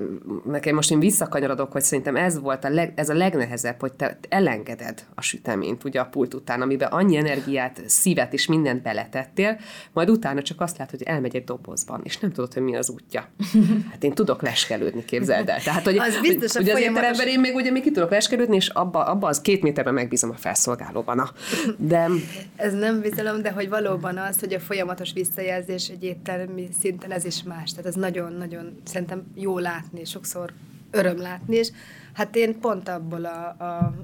[0.44, 4.18] nekem most én visszakanyarodok, hogy szerintem ez volt a, leg, ez a legnehezebb, hogy te
[4.28, 9.58] elengeded a süteményt ugye a pult után, amiben annyi energiát, szívet és mindent beletettél,
[9.92, 12.90] majd utána csak azt látod, hogy elmegy egy dobozban, és nem tudod, hogy mi az
[12.90, 13.26] útja.
[13.90, 15.62] Hát én tudok leskelődni, képzeld el.
[15.62, 17.24] Tehát, hogy, az biztos, hogy, hogy az folyamatos...
[17.24, 20.34] én még ugye még ki tudok leskelődni, és abba, abba az két méterben megbízom a
[20.34, 21.30] felszolgálóban.
[21.76, 22.08] De...
[22.56, 27.24] Ez nem bizalom, de hogy valóban az, hogy a folyamatos visszajelzés egy éttermi szinten ez
[27.24, 27.70] is más.
[27.70, 30.52] Tehát ez nagyon-nagyon szerintem jó látni, sokszor
[30.90, 31.70] öröm látni, és
[32.12, 33.94] hát én pont abból a, a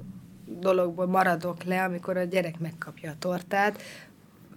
[0.45, 3.81] dologból maradok le, amikor a gyerek megkapja a tortát,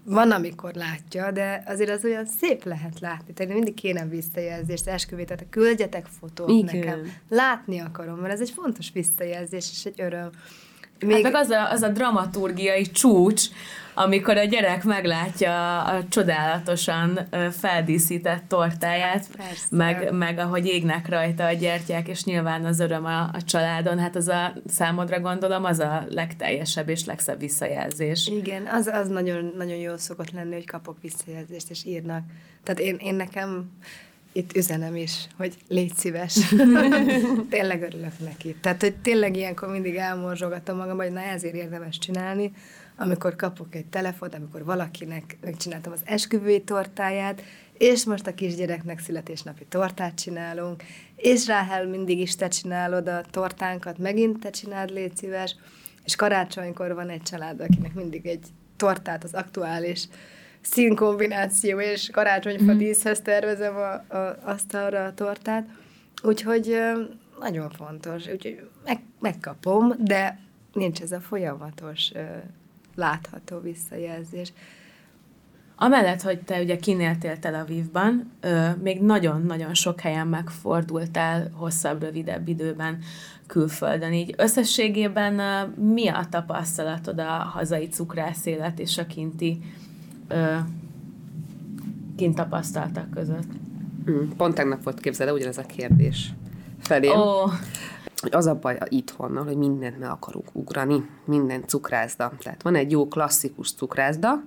[0.04, 3.32] van, amikor látja, de azért az olyan szép lehet látni.
[3.32, 6.76] Tehát mindig kéne visszajelzést, esküvét, tehát küldjetek fotót Igen.
[6.76, 7.12] nekem.
[7.28, 10.30] Látni akarom, mert ez egy fontos visszajelzés, és egy öröm.
[10.98, 11.12] Még...
[11.12, 13.46] Hát meg az a, az a dramaturgiai csúcs,
[14.04, 19.66] amikor a gyerek meglátja a csodálatosan feldíszített tortáját, Persze.
[19.70, 24.16] meg, meg ahogy égnek rajta a gyertyák, és nyilván az öröm a, a családon, hát
[24.16, 28.26] az a számodra gondolom az a legteljesebb és legszebb visszajelzés.
[28.26, 32.22] Igen, az, az nagyon, nagyon jó szokott lenni, hogy kapok visszajelzést, és írnak.
[32.62, 33.70] Tehát én, én nekem
[34.32, 36.34] itt üzenem is, hogy légy szíves.
[37.50, 38.56] tényleg örülök neki.
[38.60, 42.52] Tehát, hogy tényleg ilyenkor mindig elmorzsogatom magam, hogy na ezért érdemes csinálni,
[42.98, 49.64] amikor kapok egy telefont, amikor valakinek megcsináltam az esküvői tortáját, és most a kisgyereknek születésnapi
[49.64, 50.82] tortát csinálunk,
[51.16, 55.56] és Ráhel mindig is te csinálod a tortánkat, megint te csináld, légy szíves,
[56.04, 60.08] és karácsonykor van egy család, akinek mindig egy tortát az aktuális
[60.60, 62.78] színkombináció és karácsonyfa mm.
[62.78, 65.68] díszhez tervezem a, a, asztalra a tortát,
[66.22, 66.76] úgyhogy
[67.40, 70.38] nagyon fontos, úgyhogy meg, megkapom, de
[70.72, 72.12] nincs ez a folyamatos
[72.98, 74.52] látható visszajelzés.
[75.76, 78.32] Amellett, hogy te ugye kinéltél Tel Avivban,
[78.82, 82.98] még nagyon-nagyon sok helyen megfordultál hosszabb, rövidebb időben
[83.46, 84.12] külföldön.
[84.12, 85.34] Így összességében
[85.68, 89.60] mi a tapasztalatod a hazai cukrász élet és a kinti
[92.16, 93.48] kint tapasztaltak között?
[94.04, 96.32] Hmm, pont tegnap volt képzeld, ugyanez a kérdés
[96.80, 97.10] felém.
[97.10, 97.52] Oh
[98.30, 102.32] az a baj itthonnal, hogy mindent meg akarunk ugrani, minden cukrászda.
[102.42, 104.42] Tehát van egy jó klasszikus cukrászda,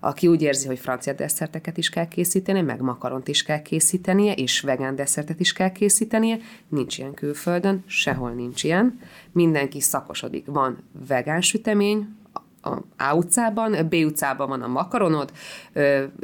[0.00, 4.60] aki úgy érzi, hogy francia desszerteket is kell készíteni, meg makaront is kell készítenie, és
[4.60, 6.38] vegán desszertet is kell készítenie.
[6.68, 9.00] Nincs ilyen külföldön, sehol nincs ilyen.
[9.32, 10.46] Mindenki szakosodik.
[10.46, 12.16] Van vegán sütemény,
[12.62, 15.32] a A utcában, B utcában van a makaronod,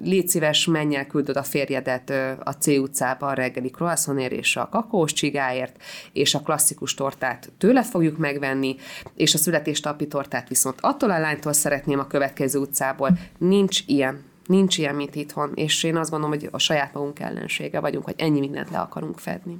[0.03, 2.11] légy szíves, menj el, küldöd a férjedet
[2.44, 7.83] a C utcába a reggeli croissantért és a kakaós csigáért, és a klasszikus tortát tőle
[7.83, 8.77] fogjuk megvenni,
[9.14, 13.11] és a születésnapi tortát viszont attól a lánytól szeretném a következő utcából.
[13.38, 14.23] Nincs ilyen.
[14.47, 18.14] Nincs ilyen, mint itthon, és én azt gondolom, hogy a saját magunk ellensége vagyunk, hogy
[18.18, 19.59] ennyi mindent le akarunk fedni.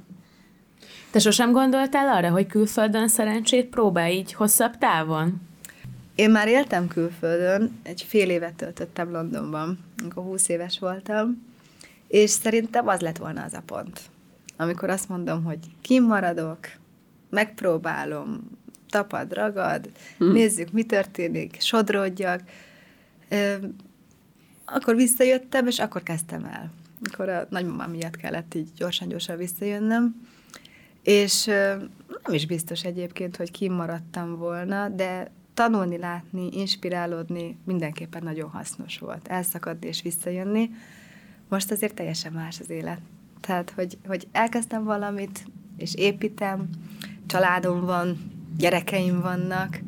[1.11, 5.41] Te sosem gondoltál arra, hogy külföldön szerencsét próbálj így hosszabb távon?
[6.15, 11.43] Én már éltem külföldön, egy fél évet töltöttem Londonban, amikor 20 éves voltam,
[12.07, 14.01] és szerintem az lett volna az a pont,
[14.57, 16.59] amikor azt mondom, hogy kimaradok,
[17.29, 18.49] megpróbálom,
[18.89, 20.31] tapad, ragad, hmm.
[20.31, 22.41] nézzük, mi történik, sodródjak.
[24.65, 26.71] Akkor visszajöttem, és akkor kezdtem el.
[27.11, 30.27] Akkor a nagymamám miatt kellett így gyorsan-gyorsan visszajönnöm.
[31.03, 31.45] És
[32.23, 39.27] nem is biztos egyébként, hogy kimaradtam volna, de tanulni, látni, inspirálódni mindenképpen nagyon hasznos volt.
[39.27, 40.69] Elszakadni és visszajönni.
[41.49, 42.99] Most azért teljesen más az élet.
[43.39, 45.45] Tehát, hogy, hogy elkezdtem valamit,
[45.77, 46.69] és építem,
[47.25, 49.79] családom van, gyerekeim vannak,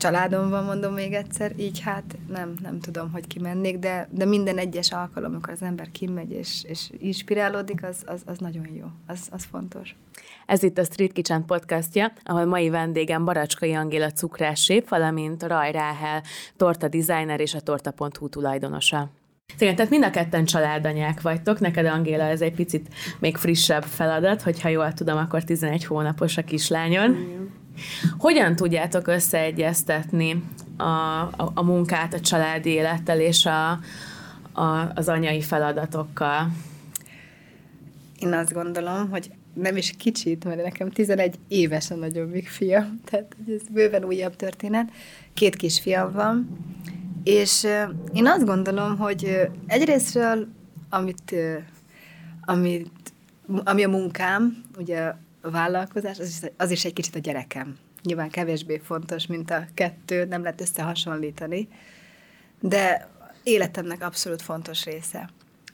[0.00, 4.58] családom van, mondom még egyszer, így hát nem, nem tudom, hogy kimennék, de, de minden
[4.58, 9.28] egyes alkalom, amikor az ember kimegy és, és inspirálódik, az, az, az nagyon jó, az,
[9.30, 9.96] az fontos.
[10.46, 16.22] Ez itt a Street Kitchen podcastja, ahol mai vendégem Baracskai Angéla cukrássép, valamint Raj Ráhel,
[16.56, 19.10] torta designer és a torta.hu tulajdonosa.
[19.58, 21.60] Igen, tehát mind a ketten családanyák vagytok.
[21.60, 26.42] Neked, Angéla, ez egy picit még frissebb feladat, hogyha jól tudom, akkor 11 hónapos a
[26.42, 27.10] kislányon.
[27.10, 27.59] Igen.
[28.18, 30.44] Hogyan tudjátok összeegyeztetni
[30.76, 33.70] a, a, a munkát a családi élettel és a,
[34.52, 36.50] a, az anyai feladatokkal?
[38.18, 43.36] Én azt gondolom, hogy nem is kicsit, mert nekem 11 éves a nagyobbik fia, tehát
[43.48, 44.90] ez bőven újabb történet.
[45.34, 46.58] Két kisfiam van,
[47.24, 47.66] és
[48.12, 50.48] én azt gondolom, hogy egyrésztről,
[50.90, 51.34] amit,
[52.44, 53.12] amit,
[53.64, 57.78] ami a munkám, ugye vállalkozás, az is, az is egy kicsit a gyerekem.
[58.02, 61.68] Nyilván kevésbé fontos, mint a kettő, nem lehet összehasonlítani,
[62.60, 63.08] de
[63.42, 65.30] életemnek abszolút fontos része.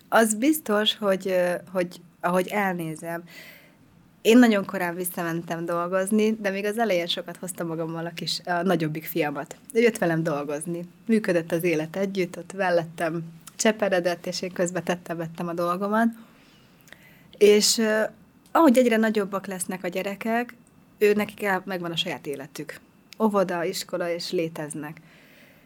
[0.09, 1.35] Az biztos, hogy,
[1.73, 3.23] hogy ahogy elnézem,
[4.27, 8.63] én nagyon korán visszamentem dolgozni, de még az elején sokat hoztam magammal a, kis, a
[8.63, 9.57] nagyobbik fiamat.
[9.73, 10.85] Ő jött velem dolgozni.
[11.07, 13.23] Működött az élet együtt, ott vellettem
[13.57, 16.09] cseperedett, és én közben tettem, a dolgomat.
[17.39, 17.83] És
[18.57, 20.55] ahogy egyre nagyobbak lesznek a gyerekek,
[20.99, 22.81] ő nekik el, megvan a saját életük.
[23.19, 25.01] Óvoda, iskola, és léteznek.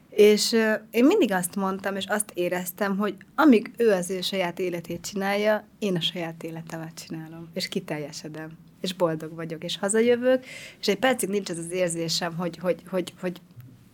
[0.09, 0.53] És
[0.90, 5.64] én mindig azt mondtam, és azt éreztem, hogy amíg ő az ő saját életét csinálja,
[5.79, 8.50] én a saját életemet csinálom, és kiteljesedem,
[8.81, 10.44] és boldog vagyok, és hazajövök,
[10.81, 13.40] és egy percig nincs az az érzésem, hogy, hogy, hogy, hogy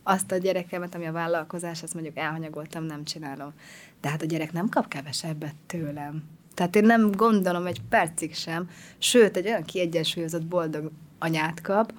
[0.02, 3.52] azt a gyerekemet, ami a vállalkozás, azt mondjuk elhanyagoltam, nem csinálom.
[4.00, 6.36] De hát a gyerek nem kap kevesebbet tőlem.
[6.56, 11.92] Tehát én nem gondolom egy percig sem, sőt, egy olyan kiegyensúlyozott boldog anyát kap,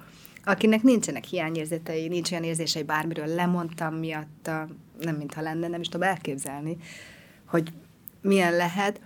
[0.44, 4.68] akinek nincsenek hiányérzetei, nincs olyan érzései, bármiről lemondtam miatta,
[5.00, 6.76] nem mintha lenne, nem is tudom elképzelni,
[7.46, 7.72] hogy
[8.22, 9.00] milyen lehet,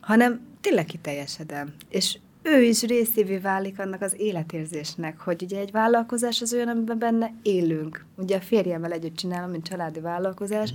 [0.00, 1.74] hanem tényleg kiteljesedem.
[1.88, 6.98] És ő is részévé válik annak az életérzésnek, hogy ugye egy vállalkozás az olyan, amiben
[6.98, 8.04] benne élünk.
[8.16, 10.72] Ugye a férjemmel együtt csinálom, mint családi vállalkozás.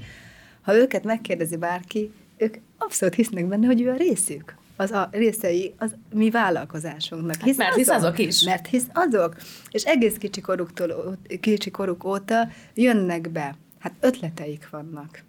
[0.61, 2.11] Ha őket megkérdezi bárki,
[2.41, 7.41] ők abszolút hisznek benne, hogy ő a részük az a részei az mi vállalkozásunknak.
[7.41, 8.41] Hisz hát mert hisz azok is.
[8.43, 9.35] Mert hisz azok.
[9.69, 13.55] És egész kicsi, koruktól, kicsi koruk óta jönnek be.
[13.79, 15.23] Hát ötleteik vannak.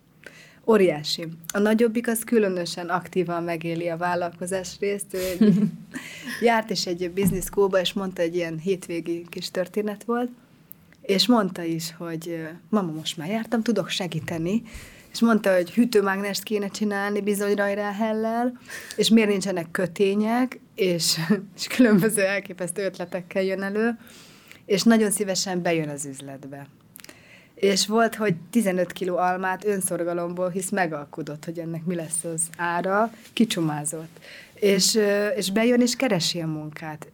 [0.67, 1.29] Óriási.
[1.53, 5.15] A nagyobbik az különösen aktívan megéli a vállalkozás részt.
[5.15, 5.55] Ő egy,
[6.41, 10.31] járt is egy business schoolba, és mondta, egy ilyen hétvégi kis történet volt,
[11.03, 14.63] és mondta is, hogy mama, most már jártam, tudok segíteni,
[15.13, 18.53] és mondta, hogy hűtőmágnest kéne csinálni bizony rajráhellel,
[18.97, 21.19] és miért nincsenek kötények, és,
[21.59, 23.99] és különböző elképesztő ötletekkel jön elő,
[24.67, 26.67] és nagyon szívesen bejön az üzletbe.
[27.55, 33.13] És volt, hogy 15 kiló almát önszorgalomból, hisz megalkudott, hogy ennek mi lesz az ára,
[33.33, 34.19] kicsumázott.
[34.55, 34.99] És,
[35.37, 37.07] és bejön és keresi a munkát.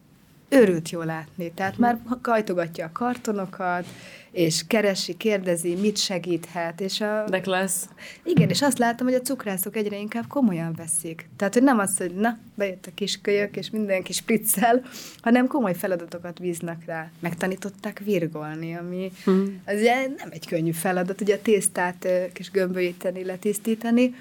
[0.48, 1.52] Örült jól látni.
[1.54, 3.86] Tehát már kajtogatja a kartonokat,
[4.30, 6.80] és keresi, kérdezi, mit segíthet.
[6.80, 7.24] És a...
[7.28, 7.88] De klassz.
[8.22, 11.28] Igen, és azt látom, hogy a cukrászok egyre inkább komolyan veszik.
[11.36, 14.82] Tehát, hogy nem az, hogy na, bejött a kiskölyök, és mindenki spriccel,
[15.20, 17.10] hanem komoly feladatokat bíznak rá.
[17.20, 19.62] Megtanították virgolni, ami hmm.
[19.66, 19.80] az
[20.16, 24.14] nem egy könnyű feladat, ugye a tésztát kis gömbölyíteni, letisztítani,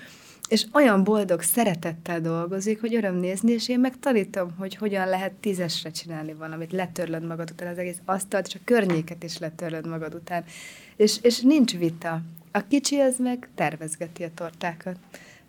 [0.48, 5.32] és olyan boldog szeretettel dolgozik, hogy öröm nézni, és én meg tanítom, hogy hogyan lehet
[5.32, 10.14] tízesre csinálni valamit, letörlöd magad után az egész asztalt, és a környéket is letörlöd magad
[10.14, 10.44] után.
[10.96, 12.22] És, és nincs vita.
[12.52, 14.98] A kicsi az meg tervezgeti a tortákat.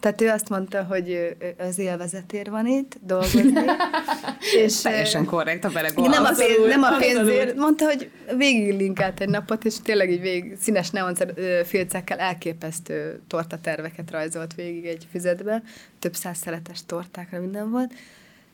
[0.00, 3.52] Tehát ő azt mondta, hogy az élvezetér van itt, dolgozni.
[4.64, 7.56] és Teljesen korrekt a bele nem a, pénz, nem a pénzért.
[7.56, 14.54] Mondta, hogy végig linkált egy napot, és tényleg így végig színes neonfilcekkel elképesztő tortaterveket rajzolt
[14.54, 15.62] végig egy füzetbe.
[15.98, 17.92] Több száz szeletes tortákra minden volt.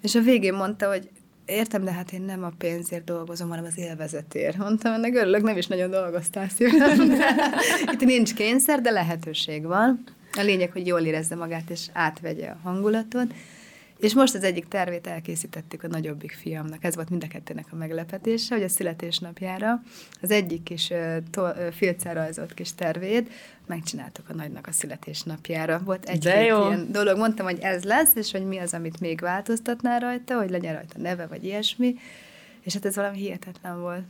[0.03, 1.09] És a végén mondta, hogy
[1.47, 4.57] értem, de hát én nem a pénzért dolgozom, hanem az élvezetért.
[4.57, 7.01] Mondtam, ennek örülök, nem is nagyon dolgoztál szívem.
[7.93, 10.05] Itt nincs kényszer, de lehetőség van.
[10.37, 13.35] A lényeg, hogy jól érezze magát, és átvegye a hangulatot.
[13.99, 16.85] És most az egyik tervét elkészítettük a nagyobbik fiamnak.
[16.85, 19.83] Ez volt mind a kettőnek a meglepetése, hogy a születésnapjára
[20.21, 20.93] az egyik kis
[21.73, 23.31] filccel rajzolt kis tervét
[23.67, 25.81] megcsináltuk a nagynak a születésnapjára.
[25.85, 30.01] Volt egy ilyen dolog, mondtam, hogy ez lesz, és hogy mi az, amit még változtatnál
[30.01, 31.95] rajta, hogy legyen rajta neve, vagy ilyesmi.
[32.63, 34.03] És hát ez valami hihetetlen volt.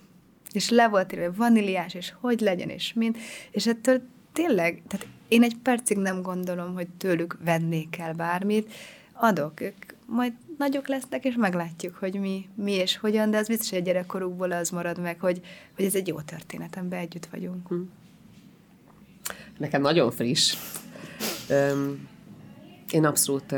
[0.52, 3.16] És le volt írva, vaníliás, és hogy legyen, és mind.
[3.50, 8.72] És ettől tényleg, tehát én egy percig nem gondolom, hogy tőlük vennék el bármit,
[9.12, 9.74] adok, ők
[10.06, 13.82] majd nagyok lesznek, és meglátjuk, hogy mi, mi és hogyan, de az biztos, hogy a
[13.82, 15.40] gyerekkorukból az marad meg, hogy,
[15.76, 17.68] hogy ez egy jó történet, amiben együtt vagyunk.
[17.68, 17.74] Hm.
[19.58, 20.56] Nekem nagyon friss.
[21.48, 22.08] Öm,
[22.90, 23.54] én abszolút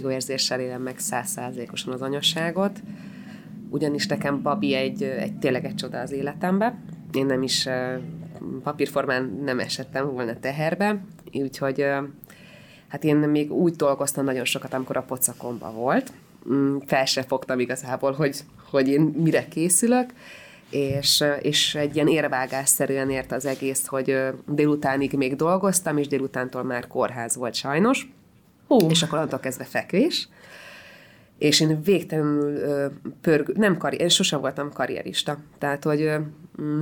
[0.00, 2.82] jó érzéssel élem meg százszázalékosan az anyasságot,
[3.70, 6.78] ugyanis nekem Babi egy, egy tényleg egy csoda az életembe.
[7.12, 7.68] Én nem is
[8.62, 11.86] papírformán nem esettem volna teherbe, úgyhogy
[12.88, 16.12] hát én még úgy dolgoztam nagyon sokat, amikor a pocakomba volt.
[16.52, 20.10] Mm, fel se fogtam igazából, hogy, hogy én mire készülök,
[20.70, 24.16] és, és egy ilyen érvágásszerűen ért az egész, hogy
[24.46, 28.08] délutánig még dolgoztam, és délutántól már kórház volt sajnos.
[28.66, 28.88] Hú.
[28.88, 30.28] És akkor onnantól kezdve fekvés.
[31.38, 32.60] És én végtelenül
[33.20, 35.38] pörgő, nem karrier, én sosem voltam karrierista.
[35.58, 36.10] Tehát, hogy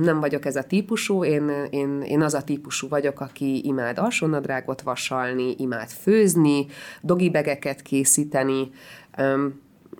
[0.01, 4.81] nem vagyok ez a típusú, én, én, én az a típusú vagyok, aki imád alsónadrágot
[4.81, 6.65] vasalni, imád főzni,
[7.01, 8.71] dogibegeket készíteni,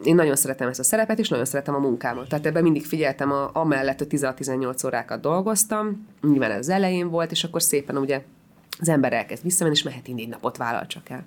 [0.03, 2.27] én nagyon szeretem ezt a szerepet, és nagyon szeretem a munkámat.
[2.27, 7.31] Tehát ebben mindig figyeltem, a, amellett, hogy 16-18 órákat dolgoztam, nyilván ez az elején volt,
[7.31, 8.23] és akkor szépen ugye
[8.79, 11.23] az ember elkezd visszamenni, és mehet négy napot vállal csak el.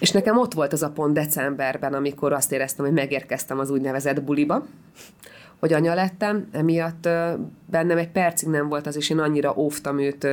[0.00, 4.22] És nekem ott volt az a pont decemberben, amikor azt éreztem, hogy megérkeztem az úgynevezett
[4.22, 4.66] buliba,
[5.58, 7.08] hogy anya lettem, emiatt
[7.66, 10.26] bennem egy percig nem volt az, és én annyira óvtam őt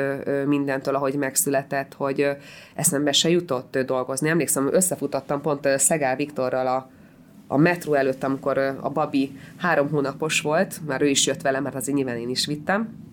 [0.46, 2.28] mindentől, ahogy megszületett, hogy
[2.76, 4.30] eszembe se jutott dolgozni.
[4.30, 6.90] Emlékszem, összefutottam pont Szegál Viktorral a,
[7.48, 11.76] a metró előtt, amikor a babi három hónapos volt, már ő is jött vele, mert
[11.76, 13.05] azért nyilván én is vittem,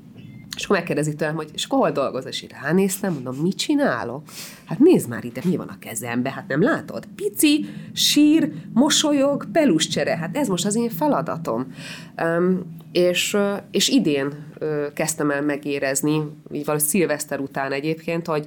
[0.56, 2.26] és akkor megkérdezi tőlem, hogy és hol dolgoz?
[2.26, 4.22] És így ránéztem, mondom, mit csinálok?
[4.64, 7.06] Hát nézd már ide, mi van a kezembe, hát nem látod?
[7.16, 11.74] Pici, sír, mosolyog, peluscsere, hát ez most az én feladatom.
[12.22, 13.36] Um, és,
[13.70, 14.52] és idén
[14.94, 16.14] kezdtem el megérezni,
[16.52, 18.46] így valahogy szilveszter után egyébként, hogy,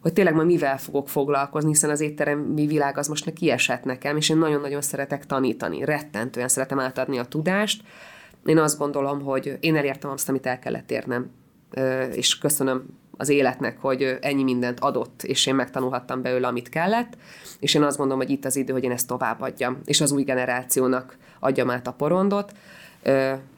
[0.00, 4.16] hogy tényleg ma mivel fogok foglalkozni, hiszen az étteremi világ az most ne kiesett nekem,
[4.16, 7.82] és én nagyon-nagyon szeretek tanítani, rettentően szeretem átadni a tudást.
[8.44, 11.30] Én azt gondolom, hogy én elértem azt, amit el kellett érnem
[12.12, 17.16] és köszönöm az életnek, hogy ennyi mindent adott, és én megtanulhattam belőle, amit kellett,
[17.60, 20.22] és én azt gondolom, hogy itt az idő, hogy én ezt továbbadjam, és az új
[20.22, 22.52] generációnak adjam át a porondot.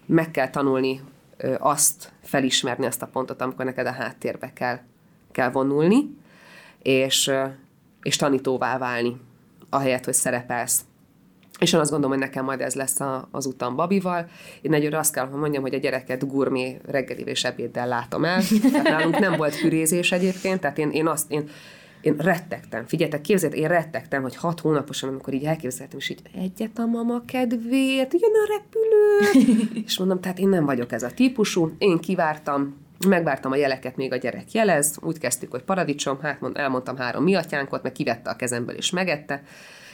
[0.07, 1.01] Meg kell tanulni
[1.59, 4.79] azt, felismerni azt a pontot, amikor neked a háttérbe kell,
[5.33, 6.17] kell vonulni,
[6.83, 7.31] és,
[8.03, 9.21] és tanítóvá válni,
[9.71, 10.81] ahelyett, hogy szerepelsz
[11.61, 14.27] és én azt gondolom, hogy nekem majd ez lesz a, az utam Babival.
[14.63, 18.43] Én egyre azt kell, hogy mondjam, hogy a gyereket gurmé reggeli és ebéddel látom el.
[18.73, 21.49] Tehát nálunk nem volt kürézés egyébként, tehát én, én azt, én,
[22.01, 22.87] én rettegtem.
[22.87, 27.23] Figyeljetek, képzeljétek, én rettegtem, hogy hat hónaposan, amikor így elképzeltem, és így egyet a mama
[27.25, 29.41] kedvéért, jön a repülő.
[29.87, 31.75] és mondom, tehát én nem vagyok ez a típusú.
[31.79, 32.77] Én kivártam,
[33.09, 34.99] megvártam a jeleket, még a gyerek jelez.
[35.01, 39.43] Úgy kezdtük, hogy paradicsom, hát mond, elmondtam három miatyánkot, meg kivette a kezemből és megette.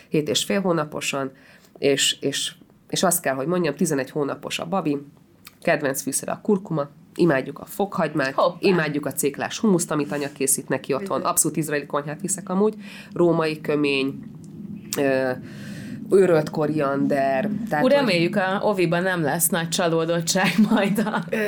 [0.08, 1.32] Hét és fél hónaposan
[1.78, 2.54] és, és,
[2.88, 4.98] és azt kell, hogy mondjam, 11 hónapos a babi,
[5.62, 8.56] kedvenc fűszer a kurkuma, imádjuk a fokhagymát, Hoppá.
[8.60, 11.22] imádjuk a céklás humuszt, amit anya készít neki otthon.
[11.22, 12.74] Abszolút izraeli konyhát viszek amúgy.
[13.12, 14.22] Római kömény,
[16.10, 17.48] őrölt koriander.
[17.68, 21.24] Tehát, Úgy reméljük, a oviban nem lesz nagy csalódottság majd a...
[21.30, 21.46] Ö,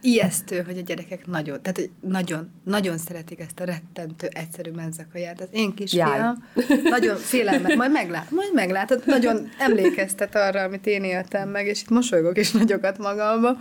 [0.00, 5.40] ijesztő, hogy a gyerekek nagyon, tehát nagyon, nagyon szeretik ezt a rettentő, egyszerű menzakaját.
[5.40, 6.44] Az én kisfiam
[6.96, 11.90] nagyon félelmet, majd meglát, majd meglátod, nagyon emlékeztet arra, amit én éltem meg, és itt
[11.90, 13.56] mosolygok is nagyokat magamba,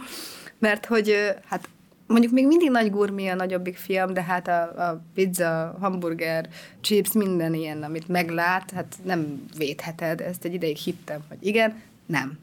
[0.60, 1.16] mert hogy
[1.46, 1.70] hát
[2.12, 6.50] mondjuk még mindig nagy gurmi a nagyobbik fiam, de hát a, a pizza, hamburger,
[6.82, 10.22] chips, minden ilyen, amit meglát, hát nem védheted.
[10.22, 12.38] Ezt egy ideig hittem, hogy igen, nem.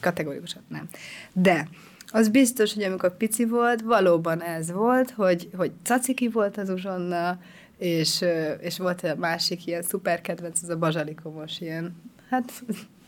[0.00, 0.88] Kategorikusan nem.
[1.32, 1.68] De
[2.06, 7.38] az biztos, hogy amikor pici volt, valóban ez volt, hogy, hogy caciki volt az uzsonna,
[7.78, 8.24] és,
[8.60, 12.52] és volt a másik ilyen szuper kedvenc, az a bazsalikomos ilyen, hát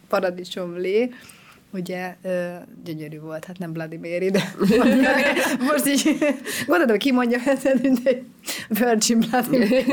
[0.76, 1.11] lé,
[1.72, 2.54] ugye ö,
[2.84, 4.52] gyönyörű volt, hát nem Mary, de
[5.70, 6.18] most így
[6.66, 8.22] gondolom, ki mondja ezt, mint egy
[8.68, 9.86] Virgin Mary.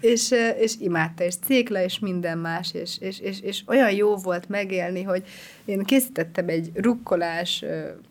[0.00, 4.48] és, és imádta, és cékla, és minden más, és, és, és, és olyan jó volt
[4.48, 5.22] megélni, hogy
[5.64, 7.64] én készítettem egy rukkolás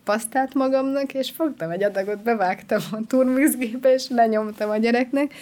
[0.04, 5.34] pasztát magamnak, és fogtam egy adagot, bevágtam a turmixgébe, és lenyomtam a gyereknek,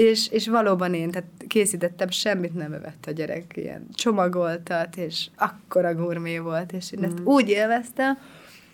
[0.00, 5.94] és, és valóban én, tehát készítettem, semmit nem evett a gyerek, ilyen csomagoltat, és akkora
[5.94, 7.24] gurmé volt, és én ezt mm.
[7.24, 8.18] úgy élveztem,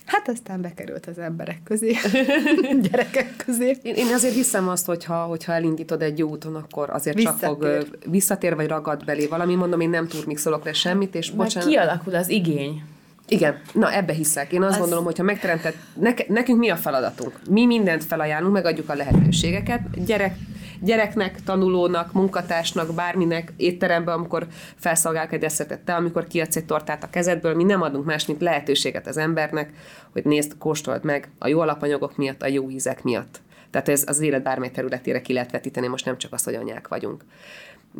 [0.05, 1.95] Hát aztán bekerült az emberek közé,
[2.89, 3.77] gyerekek közé.
[3.81, 7.39] Én, én azért hiszem azt, hogyha, hogyha elindítod egy jó úton, akkor azért visszatér.
[7.39, 9.55] csak fog visszatér, vagy ragad belé valami.
[9.55, 11.69] Mondom, én nem turmixolok le semmit, és bocsánat.
[11.69, 12.83] kialakul az igény.
[13.27, 14.51] Igen, na ebbe hiszek.
[14.51, 14.79] Én azt az...
[14.79, 17.39] gondolom, hogyha megteremtett, neke, nekünk mi a feladatunk?
[17.49, 20.05] Mi mindent felajánlunk, megadjuk a lehetőségeket.
[20.05, 20.35] Gyerek
[20.81, 27.09] gyereknek, tanulónak, munkatársnak, bárminek étteremben, amikor felszolgálok egy desszertet, te, amikor kiadsz egy tortát a
[27.09, 29.73] kezedből, mi nem adunk más, mint lehetőséget az embernek,
[30.11, 33.39] hogy nézd, kóstold meg a jó alapanyagok miatt, a jó ízek miatt.
[33.69, 36.87] Tehát ez az élet bármely területére ki lehet vetíteni, most nem csak az, hogy anyák
[36.87, 37.23] vagyunk.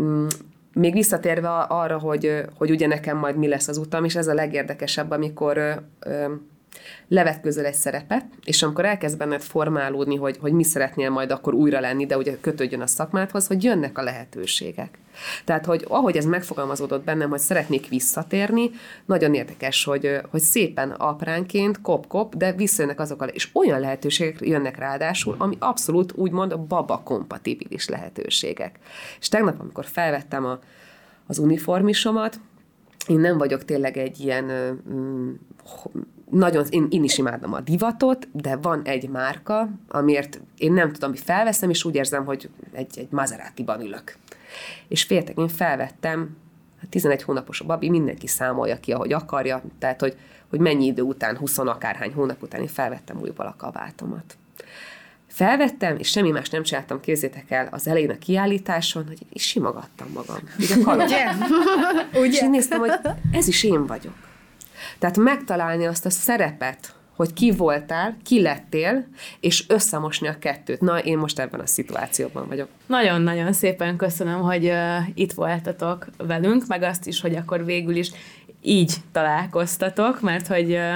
[0.02, 0.28] Mm,
[0.74, 4.34] még visszatérve arra, hogy, hogy ugye nekem majd mi lesz az utam, és ez a
[4.34, 5.84] legérdekesebb, amikor
[7.08, 11.80] levetközöl egy szerepet, és amikor elkezd benned formálódni, hogy, hogy mi szeretnél majd akkor újra
[11.80, 15.00] lenni, de ugye kötődjön a szakmádhoz, hogy jönnek a lehetőségek.
[15.46, 18.72] Tehát, hogy ahogy ez megfogalmazódott bennem, hogy szeretnék visszatérni,
[19.06, 24.78] nagyon érdekes, hogy, hogy szépen apránként, kop-kop, de visszajönnek azok a, és olyan lehetőségek jönnek
[24.78, 28.80] ráadásul, ami abszolút úgymond baba kompatibilis lehetőségek.
[29.20, 30.60] És tegnap, amikor felvettem a,
[31.28, 32.40] az uniformisomat,
[33.08, 34.52] én nem vagyok tényleg egy ilyen
[36.30, 41.10] nagyon, én, én is imádom a divatot, de van egy márka, amiért én nem tudom,
[41.10, 44.18] hogy felveszem, és úgy érzem, hogy egy, egy Maserati-ban ülök.
[44.88, 46.38] És féltek, én felvettem,
[46.90, 50.18] 11 hát hónapos a babi, mindenki számolja ki, ahogy akarja, tehát, hogy,
[50.50, 54.38] hogy mennyi idő után, 20 akárhány hónap után én felvettem újból a kabátomat.
[55.28, 60.08] Felvettem, és semmi más nem csináltam, kézzétek el, az elején a kiállításon, hogy is simogattam
[60.14, 60.40] magam.
[60.58, 61.32] Ugye?
[62.22, 62.28] Ugye?
[62.28, 62.92] És én néztem, hogy
[63.32, 64.16] ez is én vagyok.
[65.00, 69.08] Tehát megtalálni azt a szerepet, hogy ki voltál, ki lettél,
[69.40, 70.82] és összemosni a kettőt.
[70.82, 72.68] Na, én most ebben a szituációban vagyok.
[72.86, 78.12] Nagyon-nagyon szépen köszönöm, hogy uh, itt voltatok velünk, meg azt is, hogy akkor végül is
[78.62, 80.96] így találkoztatok, mert hogy uh,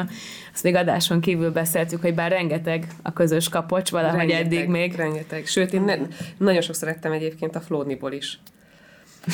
[0.53, 4.95] azt még adáson kívül beszéltük, hogy bár rengeteg a közös kapocs, valahogy rengeteg, eddig még.
[4.95, 5.45] Rengeteg.
[5.45, 5.95] Sőt, én ne,
[6.37, 8.39] nagyon sokszor ettem egyébként a Flódniból is.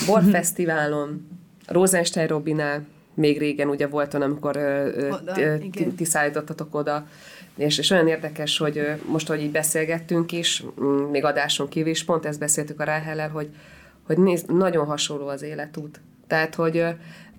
[0.05, 1.27] Borfesztiválon,
[1.65, 2.85] Rosenstein Robinál,
[3.17, 4.59] még régen ugye volt olyan, amikor
[5.95, 7.07] ti, szállítottatok oda,
[7.55, 10.63] és, és olyan érdekes, hogy most, hogy így beszélgettünk is,
[11.11, 13.49] még adáson kívül is, pont ezt beszéltük a Ráhellel, hogy,
[14.03, 16.01] hogy néz, nagyon hasonló az életút.
[16.27, 16.85] Tehát, hogy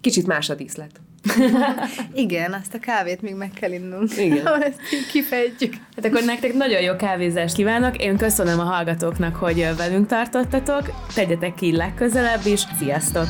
[0.01, 1.01] kicsit más a díszlet.
[2.15, 4.17] Igen, azt a kávét még meg kell innunk.
[4.17, 4.47] Igen.
[4.63, 4.79] ezt
[5.11, 5.75] kifejtjük.
[5.97, 8.03] Hát akkor nektek nagyon jó kávézást kívánok.
[8.03, 10.91] Én köszönöm a hallgatóknak, hogy velünk tartottatok.
[11.15, 12.65] Tegyetek ki legközelebb is.
[12.79, 13.27] Sziasztok!